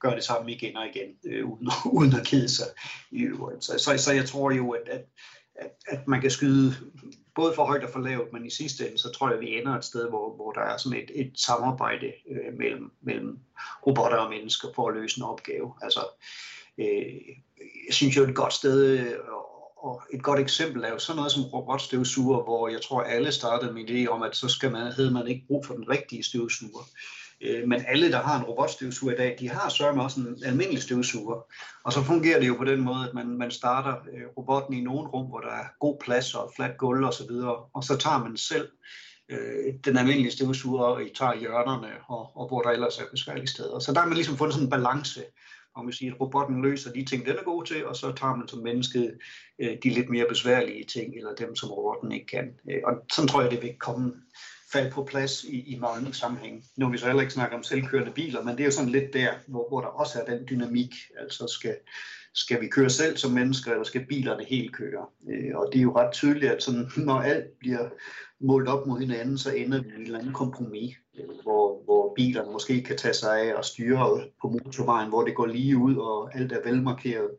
gør 0.00 0.14
det 0.14 0.24
samme 0.24 0.52
igen 0.52 0.76
og 0.76 0.86
igen, 0.86 1.08
øh, 1.24 1.46
uden, 1.46 1.70
uden 1.98 2.14
at 2.14 2.26
kede 2.26 2.48
sig 2.48 2.66
i 3.10 3.22
øvrigt. 3.22 3.64
Så, 3.64 3.78
så, 3.78 3.98
så 3.98 4.12
jeg 4.12 4.28
tror 4.28 4.50
jo, 4.50 4.70
at, 4.70 4.88
at, 4.88 5.04
at, 5.54 5.70
at 5.86 6.08
man 6.08 6.20
kan 6.20 6.30
skyde 6.30 6.74
både 7.34 7.54
for 7.54 7.64
højt 7.64 7.84
og 7.84 7.90
for 7.90 8.00
lavt, 8.00 8.32
men 8.32 8.46
i 8.46 8.50
sidste 8.50 8.86
ende, 8.86 8.98
så 8.98 9.10
tror 9.10 9.28
jeg, 9.28 9.34
at 9.34 9.40
vi 9.40 9.58
ender 9.58 9.76
et 9.76 9.84
sted, 9.84 10.08
hvor, 10.08 10.34
hvor 10.36 10.52
der 10.52 10.60
er 10.60 10.76
sådan 10.76 10.98
et, 10.98 11.10
et 11.14 11.32
samarbejde 11.34 12.12
øh, 12.30 12.58
mellem, 12.58 12.90
mellem 13.00 13.38
robotter 13.86 14.18
og 14.18 14.30
mennesker 14.30 14.68
for 14.74 14.88
at 14.88 14.94
løse 14.94 15.18
en 15.18 15.24
opgave. 15.24 15.74
Altså, 15.82 16.00
øh, 16.78 17.14
jeg 17.86 17.94
synes 17.94 18.16
jo 18.16 18.22
et 18.22 18.34
godt 18.34 18.52
sted 18.52 18.98
øh, 18.98 19.14
og 19.84 20.02
et 20.12 20.22
godt 20.22 20.40
eksempel 20.40 20.84
er 20.84 20.88
jo 20.88 20.98
sådan 20.98 21.16
noget 21.16 21.32
som 21.32 21.42
robotstøvsuger, 21.42 22.42
hvor 22.42 22.68
jeg 22.68 22.82
tror 22.82 23.02
alle 23.02 23.32
startede 23.32 23.72
med 23.72 23.90
idé 23.90 24.06
om, 24.08 24.22
at 24.22 24.36
så 24.36 24.48
skal 24.48 24.72
man, 24.72 24.92
havde 24.92 25.10
man 25.10 25.28
ikke 25.28 25.44
brug 25.46 25.66
for 25.66 25.74
den 25.74 25.88
rigtige 25.88 26.22
støvsuger. 26.22 26.88
Øh, 27.40 27.68
men 27.68 27.84
alle, 27.88 28.10
der 28.10 28.22
har 28.22 28.38
en 28.38 28.44
robotstøvsuger 28.44 29.14
i 29.14 29.16
dag, 29.16 29.36
de 29.40 29.48
har 29.48 29.68
sørme 29.68 30.02
også 30.02 30.20
en 30.20 30.44
almindelig 30.44 30.82
støvsuger. 30.82 31.46
Og 31.84 31.92
så 31.92 32.02
fungerer 32.02 32.40
det 32.40 32.48
jo 32.48 32.54
på 32.54 32.64
den 32.64 32.80
måde, 32.80 33.08
at 33.08 33.14
man, 33.14 33.26
man 33.26 33.50
starter 33.50 33.94
øh, 34.12 34.26
robotten 34.36 34.74
i 34.74 34.80
nogle 34.80 35.08
rum, 35.08 35.26
hvor 35.26 35.40
der 35.40 35.50
er 35.50 35.64
god 35.80 35.98
plads 36.04 36.34
og 36.34 36.52
fladt 36.56 36.78
gulv 36.78 37.04
osv., 37.04 37.30
og, 37.30 37.70
og 37.74 37.84
så 37.84 37.96
tager 37.96 38.18
man 38.18 38.36
selv 38.36 38.68
øh, 39.28 39.74
den 39.84 39.96
almindelige 39.96 40.32
støvsuger, 40.32 40.82
og 40.82 41.02
I 41.02 41.14
tager 41.14 41.34
hjørnerne, 41.34 41.92
og, 42.08 42.36
og 42.36 42.48
hvor 42.48 42.62
der 42.62 42.70
ellers 42.70 42.98
er 42.98 43.04
besværlige 43.10 43.46
steder. 43.46 43.78
Så 43.78 43.92
der 43.92 44.00
har 44.00 44.06
man 44.06 44.16
ligesom 44.16 44.36
fundet 44.36 44.54
sådan 44.54 44.66
en 44.66 44.70
balance, 44.70 45.20
og 45.76 45.84
man 45.84 45.92
siger, 45.92 46.14
at 46.14 46.20
robotten 46.20 46.62
løser 46.62 46.92
de 46.92 47.04
ting, 47.04 47.26
den 47.26 47.36
er 47.36 47.42
god 47.42 47.64
til, 47.64 47.86
og 47.86 47.96
så 47.96 48.12
tager 48.12 48.36
man 48.36 48.48
som 48.48 48.58
menneske 48.58 49.10
øh, 49.58 49.76
de 49.82 49.90
lidt 49.90 50.10
mere 50.10 50.26
besværlige 50.28 50.84
ting, 50.84 51.16
eller 51.16 51.34
dem, 51.34 51.56
som 51.56 51.70
robotten 51.70 52.12
ikke 52.12 52.26
kan. 52.26 52.54
Øh, 52.70 52.80
og 52.84 52.94
sådan 53.12 53.28
tror 53.28 53.42
jeg, 53.42 53.50
det 53.50 53.62
vil 53.62 53.74
komme 53.78 54.12
faldt 54.74 54.92
på 54.92 55.04
plads 55.04 55.44
i, 55.44 55.74
i 55.74 55.78
mange 55.78 56.14
sammenhæng. 56.14 56.64
Nu 56.76 56.84
har 56.84 56.92
vi 56.92 56.98
så 56.98 57.06
heller 57.06 57.22
ikke 57.22 57.34
snakket 57.34 57.56
om 57.56 57.62
selvkørende 57.62 58.12
biler, 58.12 58.42
men 58.42 58.56
det 58.56 58.60
er 58.60 58.64
jo 58.64 58.70
sådan 58.70 58.90
lidt 58.90 59.12
der, 59.12 59.30
hvor, 59.46 59.68
hvor 59.68 59.80
der 59.80 59.88
også 59.88 60.20
er 60.20 60.24
den 60.24 60.46
dynamik. 60.50 60.94
Altså 61.20 61.46
skal, 61.46 61.76
skal 62.34 62.60
vi 62.60 62.68
køre 62.68 62.90
selv 62.90 63.16
som 63.16 63.30
mennesker, 63.30 63.70
eller 63.70 63.84
skal 63.84 64.06
bilerne 64.06 64.44
helt 64.44 64.72
køre? 64.72 65.06
Øh, 65.30 65.50
og 65.54 65.68
det 65.72 65.78
er 65.78 65.82
jo 65.82 65.96
ret 65.96 66.12
tydeligt, 66.12 66.52
at 66.52 66.62
sådan, 66.62 66.90
når 67.08 67.20
alt 67.20 67.58
bliver 67.58 67.88
målt 68.40 68.68
op 68.68 68.86
mod 68.86 69.00
hinanden, 69.00 69.38
så 69.38 69.50
ender 69.50 69.82
vi 69.82 69.88
i 69.88 69.92
et 69.92 70.06
eller 70.06 70.18
andet 70.18 70.34
kompromis, 70.34 70.96
øh, 71.18 71.24
hvor, 71.42 71.84
hvor 71.84 72.12
bilerne 72.16 72.52
måske 72.52 72.82
kan 72.82 72.96
tage 72.96 73.14
sig 73.14 73.40
af 73.40 73.54
og 73.54 73.64
styre 73.64 74.24
på 74.42 74.48
motorvejen, 74.48 75.08
hvor 75.08 75.24
det 75.24 75.34
går 75.34 75.46
lige 75.46 75.76
ud, 75.76 75.96
og 75.96 76.36
alt 76.36 76.52
er 76.52 76.64
velmarkeret. 76.64 77.30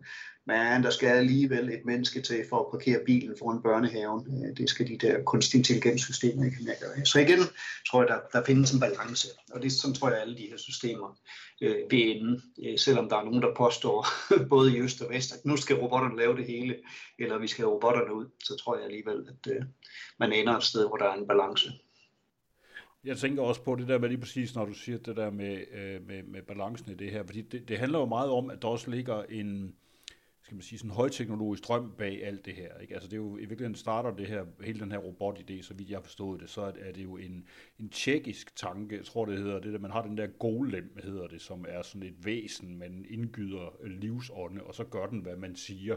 Men 0.47 0.83
der 0.83 0.89
skal 0.89 1.07
alligevel 1.07 1.69
et 1.69 1.85
menneske 1.85 2.21
til 2.21 2.45
for 2.49 2.59
at 2.59 2.71
parkere 2.71 2.99
bilen 3.05 3.35
foran 3.39 3.61
børnehaven. 3.61 4.45
Øh, 4.45 4.57
det 4.57 4.69
skal 4.69 4.87
de 4.87 4.97
der 4.97 5.23
kunstig 5.23 5.57
intelligenssystemer 5.57 6.45
ikke 6.45 6.57
mere 6.63 6.75
gøre. 6.81 7.05
Så 7.05 7.19
igen 7.19 7.39
tror 7.89 8.01
jeg, 8.01 8.07
der, 8.07 8.19
der 8.33 8.45
findes 8.45 8.71
en 8.71 8.79
balance. 8.79 9.27
Og 9.51 9.61
det 9.61 9.71
sådan 9.71 9.95
tror 9.95 10.09
jeg, 10.09 10.21
alle 10.21 10.37
de 10.37 10.47
her 10.49 10.57
systemer 10.57 11.19
øh, 11.61 11.75
vil 11.91 12.17
ende. 12.17 12.41
Øh, 12.65 12.77
selvom 12.77 13.09
der 13.09 13.17
er 13.17 13.23
nogen, 13.23 13.41
der 13.41 13.55
påstår, 13.57 14.05
både 14.53 14.77
i 14.77 14.81
øst 14.81 15.01
og 15.01 15.09
vest, 15.09 15.33
at 15.33 15.45
nu 15.45 15.57
skal 15.57 15.75
robotterne 15.75 16.17
lave 16.17 16.37
det 16.37 16.45
hele, 16.45 16.75
eller 17.19 17.37
vi 17.37 17.47
skal 17.47 17.63
have 17.63 17.73
robotterne 17.73 18.13
ud, 18.13 18.25
så 18.43 18.55
tror 18.55 18.75
jeg 18.75 18.85
alligevel, 18.85 19.27
at 19.29 19.51
øh, 19.51 19.63
man 20.19 20.33
ender 20.33 20.57
et 20.57 20.63
sted, 20.63 20.87
hvor 20.87 20.97
der 20.97 21.05
er 21.05 21.13
en 21.13 21.27
balance. 21.27 21.71
Jeg 23.03 23.17
tænker 23.17 23.43
også 23.43 23.61
på 23.61 23.75
det 23.75 23.87
der 23.87 23.99
med 23.99 24.09
lige 24.09 24.21
præcis, 24.21 24.55
når 24.55 24.65
du 24.65 24.73
siger 24.73 24.97
det 24.97 25.15
der 25.15 25.29
med, 25.29 25.65
øh, 25.71 26.07
med, 26.07 26.23
med 26.23 26.41
balancen 26.41 26.91
i 26.91 26.95
det 26.95 27.11
her, 27.11 27.23
fordi 27.25 27.41
det, 27.41 27.67
det 27.67 27.77
handler 27.77 27.99
jo 27.99 28.05
meget 28.05 28.29
om, 28.29 28.49
at 28.49 28.61
der 28.61 28.67
også 28.67 28.91
ligger 28.91 29.23
en, 29.23 29.75
skal 30.45 30.55
man 30.55 30.61
sige, 30.61 30.79
sådan 30.79 30.91
en 30.91 30.95
højteknologisk 30.95 31.67
drøm 31.67 31.91
bag 31.97 32.25
alt 32.25 32.45
det 32.45 32.53
her. 32.53 32.77
Ikke? 32.77 32.93
Altså 32.93 33.09
det 33.09 33.13
er 33.13 33.21
jo, 33.21 33.37
i 33.37 33.39
virkeligheden 33.39 33.75
starter 33.75 34.15
det 34.15 34.27
her, 34.27 34.45
hele 34.63 34.79
den 34.79 34.91
her 34.91 34.99
robotidé, 34.99 35.61
så 35.61 35.73
vidt 35.73 35.89
jeg 35.89 35.97
har 35.97 36.03
forstået 36.03 36.41
det, 36.41 36.49
så 36.49 36.61
er 36.61 36.91
det 36.91 37.03
jo 37.03 37.17
en, 37.17 37.47
en 37.79 37.89
tjekkisk 37.89 38.55
tanke, 38.55 38.97
jeg 38.97 39.05
tror 39.05 39.25
det 39.25 39.37
hedder, 39.37 39.59
det 39.59 39.73
der, 39.73 39.79
man 39.79 39.91
har 39.91 40.01
den 40.01 40.17
der 40.17 40.27
golem, 40.27 40.97
hedder 41.03 41.27
det, 41.27 41.41
som 41.41 41.65
er 41.67 41.81
sådan 41.81 42.07
et 42.07 42.25
væsen, 42.25 42.77
man 42.77 43.05
indgyder 43.09 43.87
livsånde, 43.87 44.63
og 44.63 44.75
så 44.75 44.83
gør 44.83 45.05
den, 45.05 45.19
hvad 45.19 45.35
man 45.35 45.55
siger. 45.55 45.95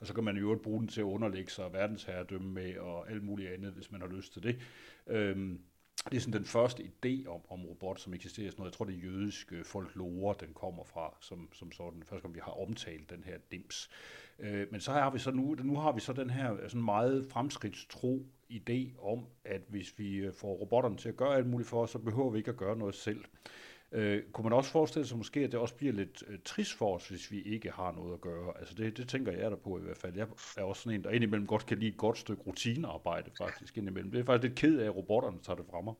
Og 0.00 0.06
så 0.06 0.14
kan 0.14 0.24
man 0.24 0.36
jo 0.36 0.60
bruge 0.62 0.80
den 0.80 0.88
til 0.88 1.00
at 1.00 1.04
underlægge 1.04 1.50
sig 1.50 1.72
verdensherredømme 1.72 2.52
med, 2.52 2.76
og 2.76 3.10
alt 3.10 3.24
muligt 3.24 3.50
andet, 3.50 3.72
hvis 3.72 3.92
man 3.92 4.00
har 4.00 4.08
lyst 4.08 4.32
til 4.32 4.42
det. 4.42 4.58
Øhm, 5.06 5.60
det 6.04 6.16
er 6.16 6.20
sådan 6.20 6.32
den 6.32 6.44
første 6.44 6.82
idé 6.82 7.28
om, 7.28 7.40
om 7.50 7.66
robot, 7.66 8.00
som 8.00 8.14
eksisterer. 8.14 8.50
Sådan 8.50 8.60
noget, 8.60 8.72
jeg 8.72 8.76
tror, 8.76 8.84
det 8.84 8.94
er 8.94 8.98
jødiske 8.98 9.56
øh, 9.56 9.64
folklore, 9.64 10.34
den 10.40 10.54
kommer 10.54 10.84
fra, 10.84 11.16
som, 11.20 11.48
som 11.52 11.72
sådan, 11.72 12.02
Først 12.02 12.22
gang 12.22 12.34
vi 12.34 12.40
har 12.42 12.52
omtalt 12.52 13.10
den 13.10 13.24
her 13.24 13.38
dims. 13.52 13.90
Øh, 14.38 14.66
men 14.70 14.80
så 14.80 14.92
har 14.92 15.10
vi 15.10 15.18
så 15.18 15.30
nu, 15.30 15.56
nu 15.62 15.76
har 15.76 15.92
vi 15.92 16.00
så 16.00 16.12
den 16.12 16.30
her 16.30 16.54
øh, 16.54 16.62
sådan 16.62 16.84
meget 16.84 17.26
fremskridtstro 17.30 18.26
idé 18.50 19.00
om, 19.02 19.26
at 19.44 19.62
hvis 19.68 19.98
vi 19.98 20.16
øh, 20.16 20.34
får 20.34 20.54
robotterne 20.54 20.96
til 20.96 21.08
at 21.08 21.16
gøre 21.16 21.36
alt 21.36 21.46
muligt 21.46 21.68
for 21.68 21.82
os, 21.82 21.90
så 21.90 21.98
behøver 21.98 22.30
vi 22.30 22.38
ikke 22.38 22.50
at 22.50 22.56
gøre 22.56 22.76
noget 22.76 22.94
selv. 22.94 23.18
Øh, 23.18 23.67
Øh, 23.92 24.22
kunne 24.32 24.42
man 24.42 24.52
også 24.52 24.70
forestille 24.70 25.08
sig 25.08 25.18
måske, 25.18 25.40
at 25.40 25.52
det 25.52 25.60
også 25.60 25.74
bliver 25.74 25.92
lidt 25.92 26.22
øh, 26.28 26.38
trist 26.44 26.74
for 26.78 26.96
os, 26.96 27.08
hvis 27.08 27.30
vi 27.30 27.42
ikke 27.42 27.70
har 27.70 27.92
noget 27.92 28.14
at 28.14 28.20
gøre? 28.20 28.52
Altså 28.58 28.74
det, 28.74 28.96
det 28.96 29.08
tænker 29.08 29.32
jeg 29.32 29.50
der 29.50 29.56
på 29.56 29.78
i 29.78 29.82
hvert 29.82 29.96
fald. 29.96 30.16
Jeg 30.16 30.26
er 30.56 30.62
også 30.62 30.82
sådan 30.82 30.98
en, 30.98 31.04
der 31.04 31.10
indimellem 31.10 31.46
godt 31.46 31.66
kan 31.66 31.78
lide 31.78 31.90
et 31.90 31.96
godt 31.96 32.18
stykke 32.18 32.42
rutinearbejde 32.42 33.30
faktisk 33.38 33.76
indimellem. 33.76 34.10
Det 34.10 34.20
er 34.20 34.24
faktisk 34.24 34.42
lidt 34.42 34.58
ked 34.58 34.78
af, 34.78 34.84
at 34.84 34.96
robotterne 34.96 35.38
tager 35.46 35.56
det 35.56 35.66
fra 35.70 35.80
mig. 35.80 35.94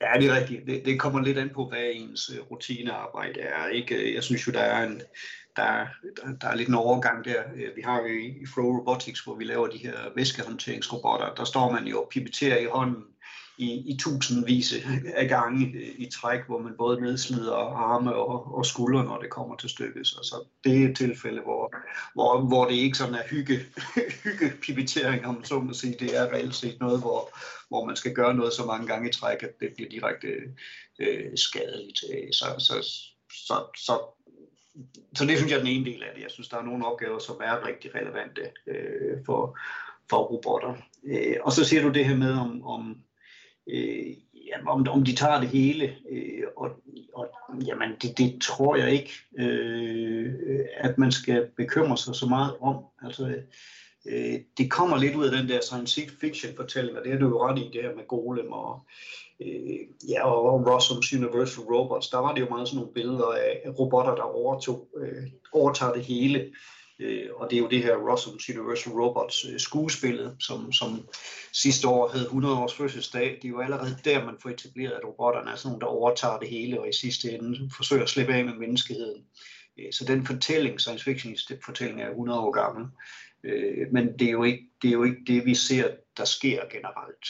Ja, 0.00 0.20
det 0.20 0.30
er 0.30 0.40
rigtigt. 0.40 0.66
Det, 0.66 0.84
det 0.84 1.00
kommer 1.00 1.20
lidt 1.20 1.38
an 1.38 1.50
på, 1.54 1.68
hvad 1.68 1.90
ens 1.94 2.30
øh, 2.34 2.50
rutinearbejde 2.50 3.40
er. 3.40 3.66
Ikke? 3.66 3.94
Øh, 3.94 4.14
jeg 4.14 4.22
synes 4.22 4.46
jo, 4.46 4.52
der 4.52 4.60
er 4.60 4.86
en, 4.86 5.02
der, 5.56 5.86
der, 6.16 6.32
der 6.40 6.48
er 6.48 6.54
lidt 6.54 6.68
en 6.68 6.74
overgang 6.74 7.24
der. 7.24 7.42
Vi 7.76 7.82
har 7.82 8.00
jo 8.00 8.06
i, 8.06 8.46
Flow 8.54 8.78
Robotics, 8.78 9.20
hvor 9.20 9.34
vi 9.34 9.44
laver 9.44 9.66
de 9.66 9.78
her 9.78 9.94
væskehåndteringsrobotter, 10.16 11.34
der 11.34 11.44
står 11.44 11.72
man 11.72 11.86
jo 11.86 12.02
og 12.02 12.08
pipeterer 12.10 12.58
i 12.58 12.64
hånden 12.64 13.04
i, 13.60 13.92
i 13.92 13.96
tusindvis 13.96 14.74
af 15.14 15.28
gange 15.28 15.60
i 15.98 16.10
træk, 16.10 16.40
hvor 16.46 16.58
man 16.58 16.74
både 16.78 17.00
nedslider 17.00 17.54
arme 17.54 18.14
og, 18.14 18.54
og 18.54 18.66
skuldre, 18.66 19.04
når 19.04 19.18
det 19.18 19.30
kommer 19.30 19.56
til 19.56 19.70
stykket. 19.70 20.06
Så, 20.06 20.14
så 20.14 20.48
det 20.64 20.82
er 20.82 20.88
et 20.88 20.96
tilfælde, 20.96 21.40
hvor, 21.40 21.74
hvor, 22.14 22.40
hvor 22.40 22.64
det 22.64 22.74
ikke 22.74 22.98
sådan 22.98 23.14
er 23.14 23.28
hygge, 23.30 23.58
hyggepipitering, 24.24 25.26
om 25.26 25.44
så 25.44 25.60
må 25.60 25.72
sige. 25.72 25.96
Det 26.00 26.16
er 26.16 26.32
reelt 26.32 26.54
set 26.54 26.80
noget, 26.80 27.00
hvor, 27.00 27.38
hvor 27.68 27.84
man 27.84 27.96
skal 27.96 28.14
gøre 28.14 28.34
noget 28.34 28.52
så 28.52 28.64
mange 28.64 28.86
gange 28.86 29.08
i 29.08 29.12
træk, 29.12 29.42
at 29.42 29.60
det 29.60 29.72
bliver 29.74 29.90
direkte 29.90 30.28
øh, 30.98 31.36
skadeligt. 31.36 31.98
Så, 32.32 32.46
så, 32.58 32.74
så, 33.30 33.54
så, 33.76 33.98
så 35.16 35.24
det 35.24 35.36
synes 35.36 35.50
jeg 35.52 35.58
er 35.58 35.64
den 35.64 35.72
ene 35.72 35.84
del 35.84 36.02
af 36.02 36.10
det. 36.14 36.22
Jeg 36.22 36.30
synes, 36.30 36.48
der 36.48 36.56
er 36.56 36.62
nogle 36.62 36.86
opgaver, 36.86 37.18
som 37.18 37.36
er 37.44 37.66
rigtig 37.66 37.94
relevante 37.94 38.42
øh, 38.66 39.18
for, 39.26 39.58
for 40.10 40.18
robotter. 40.18 40.74
Øh, 41.04 41.36
og 41.42 41.52
så 41.52 41.64
siger 41.64 41.82
du 41.82 41.88
det 41.88 42.04
her 42.04 42.16
med, 42.16 42.32
om, 42.32 42.64
om 42.64 43.02
øh, 43.72 44.16
jamen, 44.46 44.68
om, 44.68 44.88
om 44.88 45.04
de 45.04 45.14
tager 45.14 45.40
det 45.40 45.48
hele. 45.48 45.96
Øh, 46.10 46.42
og, 46.56 46.70
og 47.14 47.26
jamen, 47.66 47.90
det, 48.02 48.18
det 48.18 48.42
tror 48.42 48.76
jeg 48.76 48.90
ikke, 48.92 49.12
øh, 49.38 50.34
at 50.76 50.98
man 50.98 51.12
skal 51.12 51.48
bekymre 51.56 51.96
sig 51.96 52.14
så 52.14 52.26
meget 52.26 52.54
om. 52.60 52.76
Altså, 53.02 53.34
øh, 54.06 54.38
det 54.58 54.70
kommer 54.70 54.96
lidt 54.98 55.16
ud 55.16 55.26
af 55.26 55.32
den 55.32 55.48
der 55.48 55.60
science 55.60 56.10
fiction 56.20 56.56
fortælling, 56.56 56.98
og 56.98 57.04
det 57.04 57.12
er 57.12 57.18
du 57.18 57.28
jo 57.28 57.46
ret 57.46 57.58
i, 57.58 57.70
det 57.72 57.82
her 57.82 57.94
med 57.96 58.08
Golem 58.08 58.52
og, 58.52 58.80
øh, 59.40 59.78
ja, 60.08 60.26
og 60.26 60.66
Rossums 60.66 61.12
Universal 61.12 61.64
Robots. 61.64 62.08
Der 62.08 62.18
var 62.18 62.34
det 62.34 62.40
jo 62.40 62.48
meget 62.48 62.68
sådan 62.68 62.78
nogle 62.78 62.94
billeder 62.94 63.26
af 63.26 63.78
robotter, 63.78 64.14
der 64.14 64.22
overtog, 64.22 64.88
øh, 64.96 65.26
overtager 65.52 65.92
det 65.92 66.04
hele. 66.04 66.52
Øh, 67.00 67.28
og 67.36 67.50
det 67.50 67.56
er 67.56 67.60
jo 67.60 67.68
det 67.68 67.82
her 67.82 67.96
Russell's 67.96 68.58
Universal 68.58 68.92
Robots 68.92 69.44
øh, 69.52 69.60
skuespillet, 69.60 70.36
som, 70.38 70.72
som 70.72 71.08
sidste 71.52 71.88
år 71.88 72.08
havde 72.08 72.24
100 72.24 72.56
års 72.56 72.74
fødselsdag. 72.74 73.38
Det 73.42 73.44
er 73.44 73.48
jo 73.48 73.60
allerede 73.60 73.96
der, 74.04 74.24
man 74.24 74.36
får 74.42 74.50
etableret, 74.50 74.92
at 74.92 75.04
robotterne 75.04 75.50
er 75.50 75.56
sådan 75.56 75.68
nogle, 75.68 75.80
der 75.80 75.86
overtager 75.86 76.38
det 76.38 76.48
hele, 76.48 76.80
og 76.80 76.88
i 76.88 76.92
sidste 76.92 77.32
ende 77.32 77.70
forsøger 77.76 78.02
at 78.02 78.08
slippe 78.08 78.34
af 78.34 78.44
med 78.44 78.54
menneskeheden. 78.54 79.22
Øh, 79.78 79.92
så 79.92 80.04
den 80.04 80.26
fortælling, 80.26 80.80
science 80.80 81.04
fiction 81.04 81.36
fortælling 81.64 82.02
er 82.02 82.08
100 82.08 82.40
år 82.40 82.50
gammel. 82.50 82.86
Øh, 83.44 83.92
men 83.92 84.18
det 84.18 84.26
er, 84.26 84.32
jo 84.32 84.42
ikke, 84.42 84.66
det 84.82 84.88
er 84.88 84.92
jo 84.92 85.04
ikke 85.04 85.22
det, 85.26 85.44
vi 85.44 85.54
ser, 85.54 85.88
der 86.20 86.26
sker 86.26 86.60
generelt. 86.72 87.24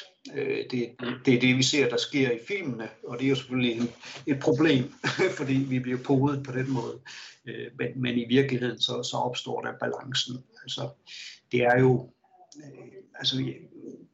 Det, 0.70 0.90
det 1.26 1.34
er 1.34 1.40
det, 1.40 1.56
vi 1.56 1.62
ser, 1.62 1.88
der 1.88 1.96
sker 1.96 2.30
i 2.30 2.38
filmene, 2.48 2.88
og 3.04 3.18
det 3.18 3.24
er 3.24 3.28
jo 3.28 3.34
selvfølgelig 3.34 3.82
et 4.26 4.40
problem, 4.40 4.84
fordi 5.38 5.54
vi 5.54 5.78
bliver 5.78 5.98
podet 5.98 6.42
på 6.42 6.52
den 6.52 6.70
måde. 6.70 7.00
Øh, 7.46 7.66
men, 7.78 8.02
men 8.02 8.18
i 8.18 8.24
virkeligheden 8.28 8.80
så, 8.80 9.02
så 9.02 9.16
opstår 9.16 9.60
der 9.60 9.72
balancen. 9.80 10.44
Altså, 10.62 10.88
det 11.52 11.60
er 11.62 11.80
jo, 11.80 12.10
øh, 12.56 12.92
altså, 13.14 13.36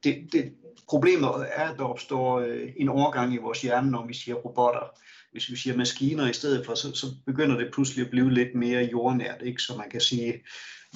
det, 0.05 0.29
det, 0.33 0.53
problemet 0.89 1.29
er, 1.29 1.69
at 1.71 1.79
der 1.79 1.85
opstår 1.85 2.41
øh, 2.41 2.73
en 2.77 2.89
overgang 2.89 3.35
i 3.35 3.39
vores 3.39 3.63
hjerne, 3.63 3.91
når 3.91 4.07
vi 4.07 4.15
siger 4.15 4.35
robotter. 4.35 5.01
Hvis 5.33 5.51
vi 5.51 5.57
siger 5.57 5.77
maskiner 5.77 6.31
i 6.31 6.33
stedet 6.33 6.67
for, 6.67 6.75
så, 6.75 6.93
så 6.95 7.07
begynder 7.27 7.57
det 7.57 7.73
pludselig 7.73 8.05
at 8.05 8.11
blive 8.11 8.35
lidt 8.35 8.55
mere 8.55 8.89
jordnært, 8.93 9.43
ikke? 9.43 9.63
så 9.63 9.77
man 9.77 9.91
kan 9.91 10.01
sige, 10.01 10.43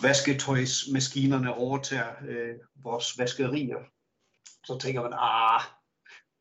vasketøjsmaskinerne 0.02 1.54
overtager 1.54 2.12
øh, 2.28 2.54
vores 2.82 3.18
vaskerier. 3.18 3.78
Så 4.66 4.78
tænker 4.78 5.02
man, 5.02 5.12
ah, 5.18 5.60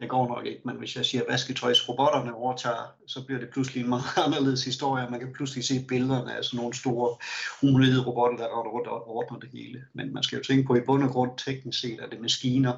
det 0.02 0.10
går 0.10 0.28
nok 0.28 0.46
ikke, 0.46 0.62
men 0.66 0.76
hvis 0.76 0.96
jeg 0.96 1.06
siger 1.06 1.24
vasketøjsrobotterne 1.30 2.34
overtager, 2.34 2.96
så 3.08 3.26
bliver 3.26 3.40
det 3.40 3.50
pludselig 3.50 3.82
en 3.84 3.90
meget 3.90 4.18
anderledes 4.26 4.66
historie. 4.66 5.10
Man 5.10 5.20
kan 5.20 5.34
pludselig 5.34 5.64
se 5.64 5.86
billederne 5.88 6.38
af 6.38 6.44
sådan 6.44 6.58
nogle 6.58 6.74
store 6.74 7.18
humanoide 7.62 8.06
robotter, 8.06 8.38
der 8.38 8.48
går 8.48 8.72
rundt 8.72 8.88
og 8.88 9.08
ordner 9.08 9.40
det 9.40 9.50
hele. 9.50 9.86
Men 9.94 10.14
man 10.14 10.24
skal 10.24 10.38
jo 10.38 10.44
tænke 10.44 10.68
på, 10.68 10.74
at 10.74 10.82
i 10.82 10.86
bund 10.86 11.04
og 11.04 11.10
grund 11.10 11.32
teknisk 11.38 11.80
set 11.80 12.00
er 12.00 12.10
det 12.10 12.22
maskiner, 12.22 12.78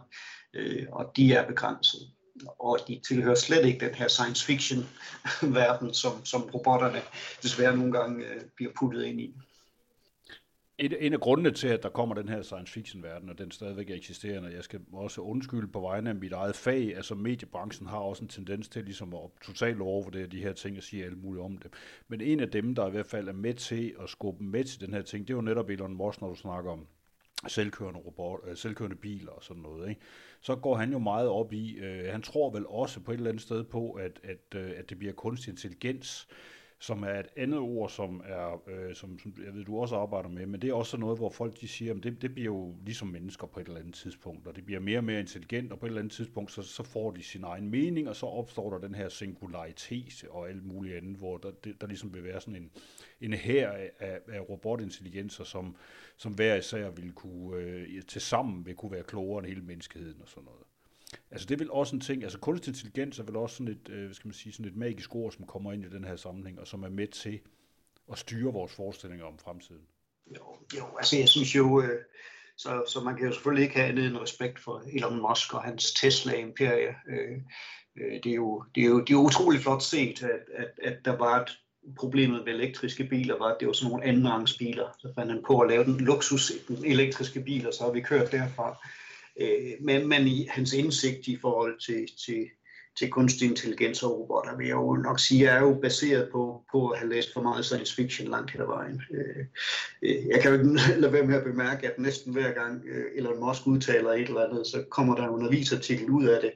øh, 0.53 0.87
og 0.91 1.11
de 1.15 1.33
er 1.33 1.47
begrænset. 1.47 2.01
Og 2.59 2.79
de 2.87 3.01
tilhører 3.07 3.35
slet 3.35 3.65
ikke 3.65 3.85
den 3.85 3.95
her 3.95 4.07
science 4.07 4.45
fiction 4.45 4.89
verden, 5.57 5.93
som, 5.93 6.25
som 6.25 6.41
robotterne 6.41 7.01
desværre 7.43 7.77
nogle 7.77 7.93
gange 7.93 8.25
øh, 8.25 8.41
bliver 8.55 8.71
puttet 8.79 9.03
ind 9.03 9.21
i 9.21 9.35
et, 10.77 11.05
en 11.05 11.13
af 11.13 11.19
grundene 11.19 11.51
til, 11.51 11.67
at 11.67 11.83
der 11.83 11.89
kommer 11.89 12.15
den 12.15 12.29
her 12.29 12.41
science 12.41 12.73
fiction-verden, 12.73 13.29
og 13.29 13.37
den 13.37 13.51
stadigvæk 13.51 13.89
er 13.89 13.95
eksisterende, 13.95 14.53
jeg 14.55 14.63
skal 14.63 14.79
også 14.93 15.21
undskylde 15.21 15.67
på 15.67 15.79
vegne 15.79 16.09
af 16.09 16.15
mit 16.15 16.31
eget 16.31 16.55
fag, 16.55 16.95
altså 16.95 17.15
mediebranchen 17.15 17.87
har 17.87 17.97
også 17.97 18.23
en 18.23 18.29
tendens 18.29 18.69
til 18.69 18.83
ligesom 18.83 19.13
at 19.13 19.29
totalt 19.43 19.81
overvurdere 19.81 20.27
de 20.27 20.41
her 20.41 20.53
ting 20.53 20.77
og 20.77 20.83
sige 20.83 21.05
alt 21.05 21.23
muligt 21.23 21.43
om 21.45 21.57
det. 21.57 21.71
Men 22.07 22.21
en 22.21 22.39
af 22.39 22.49
dem, 22.49 22.75
der 22.75 22.87
i 22.87 22.91
hvert 22.91 23.05
fald 23.05 23.27
er 23.27 23.33
med 23.33 23.53
til 23.53 23.95
at 24.03 24.09
skubbe 24.09 24.43
med 24.43 24.63
til 24.63 24.81
den 24.81 24.93
her 24.93 25.01
ting, 25.01 25.27
det 25.27 25.33
er 25.33 25.37
jo 25.37 25.41
netop 25.41 25.69
Elon 25.69 25.93
Musk, 25.93 26.21
når 26.21 26.29
du 26.29 26.35
snakker 26.35 26.71
om 26.71 26.87
selvkørende, 27.47 27.99
robot, 27.99 28.39
øh, 28.47 28.57
selvkørende 28.57 28.95
biler 28.95 29.31
og 29.31 29.43
sådan 29.43 29.63
noget. 29.63 29.89
Ikke? 29.89 30.01
Så 30.41 30.55
går 30.55 30.75
han 30.75 30.91
jo 30.91 30.99
meget 30.99 31.27
op 31.27 31.53
i, 31.53 31.75
øh, 31.75 32.11
han 32.11 32.21
tror 32.21 32.49
vel 32.49 32.67
også 32.67 32.99
på 32.99 33.11
et 33.11 33.17
eller 33.17 33.29
andet 33.29 33.41
sted 33.43 33.63
på, 33.63 33.91
at, 33.91 34.19
at, 34.23 34.55
øh, 34.55 34.71
at 34.75 34.89
det 34.89 34.99
bliver 34.99 35.13
kunstig 35.13 35.51
intelligens, 35.51 36.27
som 36.81 37.03
er 37.03 37.19
et 37.19 37.27
andet 37.35 37.59
ord, 37.59 37.89
som 37.89 38.21
er, 38.25 38.69
øh, 38.69 38.95
som, 38.95 39.19
som 39.19 39.33
jeg 39.45 39.53
ved, 39.53 39.65
du 39.65 39.79
også 39.79 39.95
arbejder 39.95 40.29
med, 40.29 40.45
men 40.45 40.61
det 40.61 40.69
er 40.69 40.73
også 40.73 40.97
noget, 40.97 41.17
hvor 41.17 41.29
folk 41.29 41.61
de 41.61 41.67
siger, 41.67 41.95
at 41.95 42.03
det, 42.03 42.21
det 42.21 42.33
bliver 42.33 42.45
jo 42.45 42.75
ligesom 42.85 43.07
mennesker 43.07 43.47
på 43.47 43.59
et 43.59 43.67
eller 43.67 43.79
andet 43.79 43.93
tidspunkt, 43.93 44.47
og 44.47 44.55
det 44.55 44.65
bliver 44.65 44.79
mere 44.79 44.97
og 44.97 45.03
mere 45.03 45.19
intelligent, 45.19 45.71
og 45.71 45.79
på 45.79 45.85
et 45.85 45.89
eller 45.89 46.01
andet 46.01 46.13
tidspunkt, 46.13 46.51
så, 46.51 46.61
så 46.61 46.83
får 46.83 47.11
de 47.11 47.23
sin 47.23 47.43
egen 47.43 47.69
mening, 47.69 48.09
og 48.09 48.15
så 48.15 48.25
opstår 48.25 48.69
der 48.69 48.87
den 48.87 48.95
her 48.95 49.09
singularitet 49.09 50.25
og 50.29 50.49
alt 50.49 50.65
muligt 50.65 50.95
andet, 50.95 51.17
hvor 51.17 51.37
der, 51.37 51.51
det, 51.51 51.81
der 51.81 51.87
ligesom 51.87 52.13
vil 52.13 52.23
være 52.23 52.41
sådan 52.41 52.55
en, 52.55 52.71
en 53.21 53.33
her 53.33 53.71
af, 53.71 53.91
af, 53.99 54.49
robotintelligenser, 54.49 55.43
som, 55.43 55.75
som 56.17 56.33
hver 56.33 56.55
især 56.55 56.89
vil 56.89 57.11
kunne, 57.11 57.57
øh, 57.57 58.01
til 58.07 58.21
sammen 58.21 58.65
vil 58.65 58.75
kunne 58.75 58.91
være 58.91 59.03
klogere 59.03 59.39
end 59.39 59.47
hele 59.47 59.61
menneskeheden 59.61 60.21
og 60.21 60.27
sådan 60.27 60.45
noget. 60.45 60.70
Altså 61.31 61.45
det 61.45 61.55
er 61.55 61.57
vel 61.57 61.71
også 61.71 61.95
en 61.95 62.01
ting, 62.01 62.23
altså 62.23 62.39
kunstig 62.39 62.69
intelligens 62.71 63.19
er 63.19 63.23
vel 63.23 63.35
også 63.35 63.55
sådan 63.55 63.67
et, 63.67 63.89
øh, 63.89 64.13
skal 64.13 64.27
man 64.27 64.33
sige, 64.33 64.53
sådan 64.53 64.65
et 64.65 64.75
magisk 64.75 65.15
ord, 65.15 65.31
som 65.31 65.45
kommer 65.45 65.73
ind 65.73 65.85
i 65.85 65.89
den 65.89 66.03
her 66.03 66.15
sammenhæng, 66.15 66.59
og 66.59 66.67
som 66.67 66.83
er 66.83 66.89
med 66.89 67.07
til 67.07 67.39
at 68.11 68.17
styre 68.17 68.53
vores 68.53 68.73
forestillinger 68.73 69.25
om 69.25 69.39
fremtiden. 69.39 69.81
Jo, 70.35 70.57
jo 70.77 70.97
altså 70.97 71.17
jeg 71.17 71.29
synes 71.29 71.55
jo, 71.55 71.81
øh, 71.81 72.01
så, 72.57 72.83
så 72.87 73.01
man 73.01 73.15
kan 73.15 73.25
jo 73.25 73.33
selvfølgelig 73.33 73.63
ikke 73.63 73.75
have 73.75 73.89
andet 73.89 74.05
end 74.05 74.17
respekt 74.17 74.59
for 74.59 74.83
Elon 74.93 75.21
Musk 75.21 75.53
og 75.53 75.63
hans 75.63 75.93
Tesla-imperie. 75.93 76.95
Øh, 77.07 77.37
øh, 77.97 78.23
det, 78.23 78.31
er 78.31 78.35
jo, 78.35 78.63
det, 78.75 78.83
er 78.83 78.87
jo, 78.87 78.99
det 78.99 79.13
er 79.13 79.17
utrolig 79.17 79.61
flot 79.61 79.83
set, 79.83 80.23
at, 80.23 80.43
at, 80.55 80.71
at 80.83 81.05
der 81.05 81.17
var 81.17 81.41
et 81.41 81.49
problemet 81.99 82.45
med 82.45 82.53
elektriske 82.53 83.03
biler 83.03 83.37
var, 83.37 83.45
at 83.45 83.57
det 83.59 83.67
var 83.67 83.73
sådan 83.73 83.91
nogle 83.91 84.05
andenrangsbiler. 84.05 84.87
Så 84.99 85.11
fandt 85.15 85.31
han 85.31 85.43
på 85.47 85.59
at 85.59 85.69
lave 85.69 85.83
den 85.83 85.97
luksus 85.97 86.51
den 86.67 86.85
elektriske 86.85 87.41
biler, 87.41 87.71
så 87.71 87.83
har 87.83 87.91
vi 87.91 88.01
kørt 88.01 88.31
derfra. 88.31 88.87
Øh, 89.39 89.71
men, 89.81 90.07
men 90.07 90.27
i 90.27 90.47
hans 90.49 90.73
indsigt 90.73 91.27
i 91.27 91.37
forhold 91.41 91.79
til, 91.79 92.07
til, 92.25 92.49
til 92.97 93.09
kunstig 93.09 93.49
intelligens 93.49 94.03
og 94.03 94.19
robotter, 94.19 94.57
vil 94.57 94.67
jeg 94.67 94.73
jo 94.73 94.95
nok 94.95 95.19
sige, 95.19 95.47
er 95.47 95.59
jo 95.59 95.79
baseret 95.81 96.29
på, 96.31 96.63
på 96.71 96.89
at 96.89 96.99
have 96.99 97.09
læst 97.09 97.33
for 97.33 97.41
meget 97.41 97.65
science 97.65 97.95
fiction 97.95 98.27
langt 98.27 98.51
hen 98.51 98.61
ad 98.61 98.65
vejen. 98.65 99.01
Øh, 99.13 99.45
øh 100.01 100.27
jeg 100.27 100.41
kan 100.41 100.51
jo 100.51 100.57
ikke 100.57 100.99
lade 101.01 101.13
være 101.13 101.25
med 101.25 101.35
at 101.35 101.43
bemærke, 101.43 101.87
at 101.87 101.99
næsten 101.99 102.33
hver 102.33 102.51
gang 102.51 102.85
øh, 102.85 103.05
Elon 103.15 103.39
Musk 103.39 103.67
udtaler 103.67 104.11
et 104.11 104.21
eller 104.21 104.45
andet, 104.45 104.67
så 104.67 104.83
kommer 104.89 105.15
der 105.15 105.27
en 105.27 105.45
avisartikel 105.45 106.09
ud 106.09 106.25
af 106.25 106.41
det, 106.41 106.51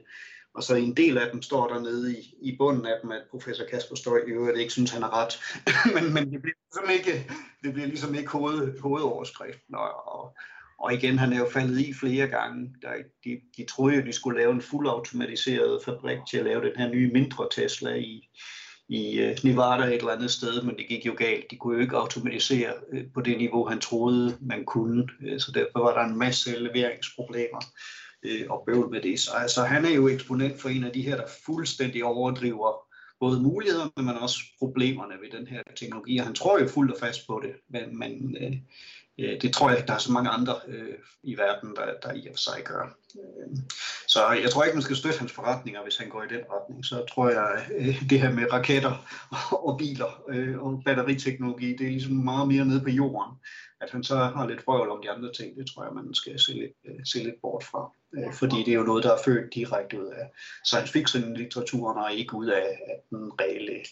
og 0.56 0.62
så 0.62 0.74
en 0.74 0.96
del 0.96 1.18
af 1.18 1.30
dem 1.32 1.42
står 1.42 1.68
der 1.68 1.80
nede 1.80 2.18
i, 2.18 2.34
i 2.42 2.56
bunden 2.58 2.86
af 2.86 2.94
dem, 3.02 3.10
at 3.10 3.22
professor 3.30 3.64
Kasper 3.70 3.96
Støj 3.96 4.18
i 4.28 4.30
øvrigt 4.30 4.58
ikke 4.58 4.72
synes, 4.72 4.90
han 4.90 5.02
er 5.02 5.22
ret. 5.22 5.40
men, 5.94 6.14
men 6.14 6.32
det 6.32 6.42
bliver 6.42 6.56
ligesom 6.66 6.90
ikke, 6.90 7.30
det 7.64 7.72
bliver 7.72 7.86
ligesom 7.86 8.14
ikke 8.14 8.30
hoved, 8.30 8.80
hovedoverskriften. 8.80 9.74
Og, 9.74 10.08
og, 10.08 10.36
og 10.78 10.94
igen, 10.94 11.18
han 11.18 11.32
er 11.32 11.38
jo 11.38 11.48
faldet 11.52 11.80
i 11.80 11.92
flere 11.92 12.26
gange. 12.26 12.74
Der, 12.82 12.92
de, 13.24 13.40
de 13.56 13.64
troede 13.64 13.96
jo, 13.96 14.02
de 14.06 14.12
skulle 14.12 14.38
lave 14.38 14.52
en 14.52 14.62
fuldautomatiseret 14.62 15.80
fabrik 15.84 16.18
til 16.30 16.38
at 16.38 16.44
lave 16.44 16.64
den 16.64 16.76
her 16.76 16.88
nye 16.88 17.12
mindre 17.12 17.48
Tesla 17.52 17.94
i, 17.94 18.28
i 18.88 19.18
øh, 19.18 19.36
Nevada 19.44 19.84
et 19.84 19.94
eller 19.94 20.12
andet 20.12 20.30
sted, 20.30 20.62
men 20.62 20.76
det 20.76 20.88
gik 20.88 21.06
jo 21.06 21.14
galt. 21.18 21.50
De 21.50 21.56
kunne 21.56 21.74
jo 21.74 21.82
ikke 21.82 21.96
automatisere 21.96 22.72
øh, 22.92 23.04
på 23.14 23.20
det 23.20 23.38
niveau, 23.38 23.68
han 23.68 23.80
troede, 23.80 24.38
man 24.40 24.64
kunne. 24.64 25.08
Øh, 25.22 25.40
så 25.40 25.52
derfor 25.52 25.78
var 25.78 25.94
der 25.94 26.10
en 26.10 26.18
masse 26.18 26.58
leveringsproblemer 26.58 27.60
og 28.48 28.62
bøvl 28.66 28.90
med 28.90 29.02
det. 29.02 29.20
Så 29.20 29.30
altså, 29.34 29.64
han 29.64 29.84
er 29.84 29.90
jo 29.90 30.08
eksponent 30.08 30.60
for 30.60 30.68
en 30.68 30.84
af 30.84 30.92
de 30.92 31.02
her, 31.02 31.16
der 31.16 31.26
fuldstændig 31.46 32.04
overdriver 32.04 32.86
både 33.20 33.42
mulighederne, 33.42 34.06
men 34.06 34.16
også 34.16 34.38
problemerne 34.58 35.14
ved 35.22 35.38
den 35.38 35.46
her 35.46 35.62
teknologi. 35.76 36.18
Og 36.18 36.24
han 36.24 36.34
tror 36.34 36.58
jo 36.58 36.68
fuldt 36.68 36.92
og 36.92 36.98
fast 37.00 37.26
på 37.26 37.42
det, 37.44 37.52
men, 37.68 37.98
men 37.98 38.36
Øh, 39.18 39.40
det 39.42 39.52
tror 39.52 39.68
jeg 39.68 39.78
ikke, 39.78 39.86
der 39.86 39.94
er 39.94 39.98
så 39.98 40.12
mange 40.12 40.30
andre 40.30 40.54
øh, 40.68 40.94
i 41.22 41.36
verden, 41.38 41.76
der, 41.76 41.86
der 42.02 42.12
i 42.12 42.26
og 42.28 42.32
for 42.32 42.38
sig 42.38 42.62
gør. 42.64 42.96
Øh, 43.16 43.58
så 44.08 44.30
jeg 44.42 44.50
tror 44.50 44.64
ikke, 44.64 44.76
man 44.76 44.82
skal 44.82 44.96
støtte 44.96 45.18
hans 45.18 45.32
forretninger, 45.32 45.82
hvis 45.82 45.96
han 45.96 46.08
går 46.08 46.22
i 46.22 46.34
den 46.34 46.40
retning. 46.52 46.84
Så 46.84 47.04
tror 47.14 47.28
jeg, 47.28 47.66
øh, 47.76 48.10
det 48.10 48.20
her 48.20 48.32
med 48.32 48.52
raketter 48.52 49.06
og 49.66 49.78
biler 49.78 50.22
øh, 50.28 50.62
og 50.62 50.82
batteriteknologi, 50.84 51.76
det 51.76 51.86
er 51.86 51.90
ligesom 51.90 52.14
meget 52.14 52.48
mere 52.48 52.64
nede 52.64 52.80
på 52.80 52.90
jorden. 52.90 53.36
At 53.80 53.90
han 53.90 54.04
så 54.04 54.16
har 54.16 54.48
lidt 54.48 54.64
frøvl 54.64 54.90
om 54.90 55.02
de 55.02 55.10
andre 55.10 55.32
ting, 55.32 55.56
det 55.56 55.66
tror 55.66 55.84
jeg, 55.84 55.94
man 55.94 56.14
skal 56.14 56.38
se 56.40 56.52
lidt, 56.52 56.72
uh, 56.84 57.00
se 57.04 57.18
lidt 57.18 57.40
bort 57.42 57.64
fra. 57.64 57.92
Uh, 58.18 58.34
fordi 58.34 58.56
det 58.56 58.68
er 58.68 58.76
jo 58.76 58.82
noget, 58.82 59.04
der 59.04 59.12
er 59.12 59.22
født 59.24 59.54
direkte 59.54 60.00
ud 60.00 60.06
af 60.06 60.30
science 60.64 60.92
fiction-litteraturen, 60.92 61.98
og 62.04 62.14
ikke 62.14 62.34
ud 62.34 62.46
af, 62.46 62.66
af 62.88 62.96
den 63.10 63.32
reelle 63.40 63.84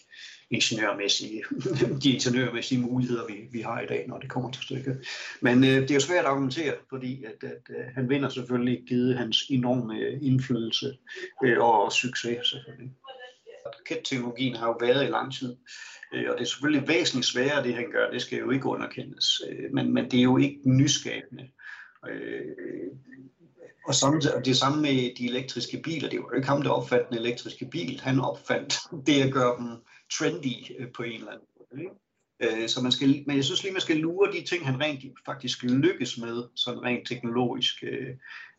ingeniørmæssige, 0.51 1.43
de 2.03 2.11
ingeniørmæssige 2.11 2.81
muligheder, 2.81 3.27
vi, 3.27 3.33
vi 3.51 3.61
har 3.61 3.81
i 3.81 3.85
dag, 3.85 4.07
når 4.07 4.19
det 4.19 4.29
kommer 4.29 4.51
til 4.51 4.63
stykket. 4.63 5.07
Men 5.41 5.57
uh, 5.57 5.63
det 5.63 5.91
er 5.91 5.95
jo 5.95 5.99
svært 5.99 6.25
at 6.25 6.31
argumentere, 6.31 6.73
fordi 6.89 7.23
at, 7.23 7.49
at, 7.49 7.75
at 7.75 7.93
han 7.93 8.09
vinder 8.09 8.29
selvfølgelig 8.29 8.83
givet 8.87 9.17
hans 9.17 9.43
enorme 9.49 10.11
indflydelse 10.21 10.97
uh, 11.43 11.57
og 11.57 11.91
succes 11.91 12.47
selvfølgelig. 12.47 12.91
Raketteknologien 13.65 14.55
har 14.55 14.67
jo 14.67 14.77
været 14.79 15.07
i 15.07 15.09
lang 15.09 15.33
tid, 15.33 15.55
øh, 16.15 16.31
og 16.31 16.37
det 16.37 16.41
er 16.41 16.45
selvfølgelig 16.45 16.87
væsentligt 16.87 17.27
sværere, 17.27 17.63
det 17.63 17.75
han 17.75 17.91
gør, 17.91 18.11
det 18.11 18.21
skal 18.21 18.39
jo 18.39 18.51
ikke 18.51 18.65
underkendes, 18.65 19.41
øh, 19.49 19.73
men, 19.73 19.93
men 19.93 20.11
det 20.11 20.19
er 20.19 20.23
jo 20.23 20.37
ikke 20.37 20.59
nyskabende. 20.65 21.49
Øh, 22.09 22.87
og, 23.87 23.95
samtidig, 23.95 24.35
og 24.35 24.45
det 24.45 24.57
samme 24.57 24.81
med 24.81 25.15
de 25.15 25.25
elektriske 25.25 25.81
biler, 25.83 26.09
det 26.09 26.19
var 26.19 26.25
jo 26.31 26.35
ikke 26.35 26.47
ham, 26.47 26.61
der 26.61 26.69
opfandt 26.69 27.09
den 27.09 27.17
elektriske 27.17 27.65
bil, 27.65 28.01
han 28.01 28.19
opfandt 28.19 28.77
det 29.07 29.21
at 29.21 29.33
gøre 29.33 29.57
dem 29.57 29.69
trendy 30.17 30.55
øh, 30.79 30.87
på 30.95 31.03
en 31.03 31.13
eller 31.13 31.31
anden 31.31 31.47
måde. 31.57 31.81
Ikke? 31.83 32.61
Øh, 32.61 32.69
så 32.69 32.81
man 32.81 32.91
skal, 32.91 33.23
men 33.27 33.35
jeg 33.35 33.43
synes 33.43 33.63
lige, 33.63 33.73
man 33.73 33.81
skal 33.81 33.97
lure 33.97 34.31
de 34.31 34.41
ting, 34.41 34.65
han 34.65 34.81
rent 34.81 35.03
faktisk 35.25 35.63
lykkes 35.63 36.17
med, 36.17 36.43
sådan 36.55 36.83
rent 36.83 37.07
teknologisk, 37.07 37.83
øh, 37.83 38.15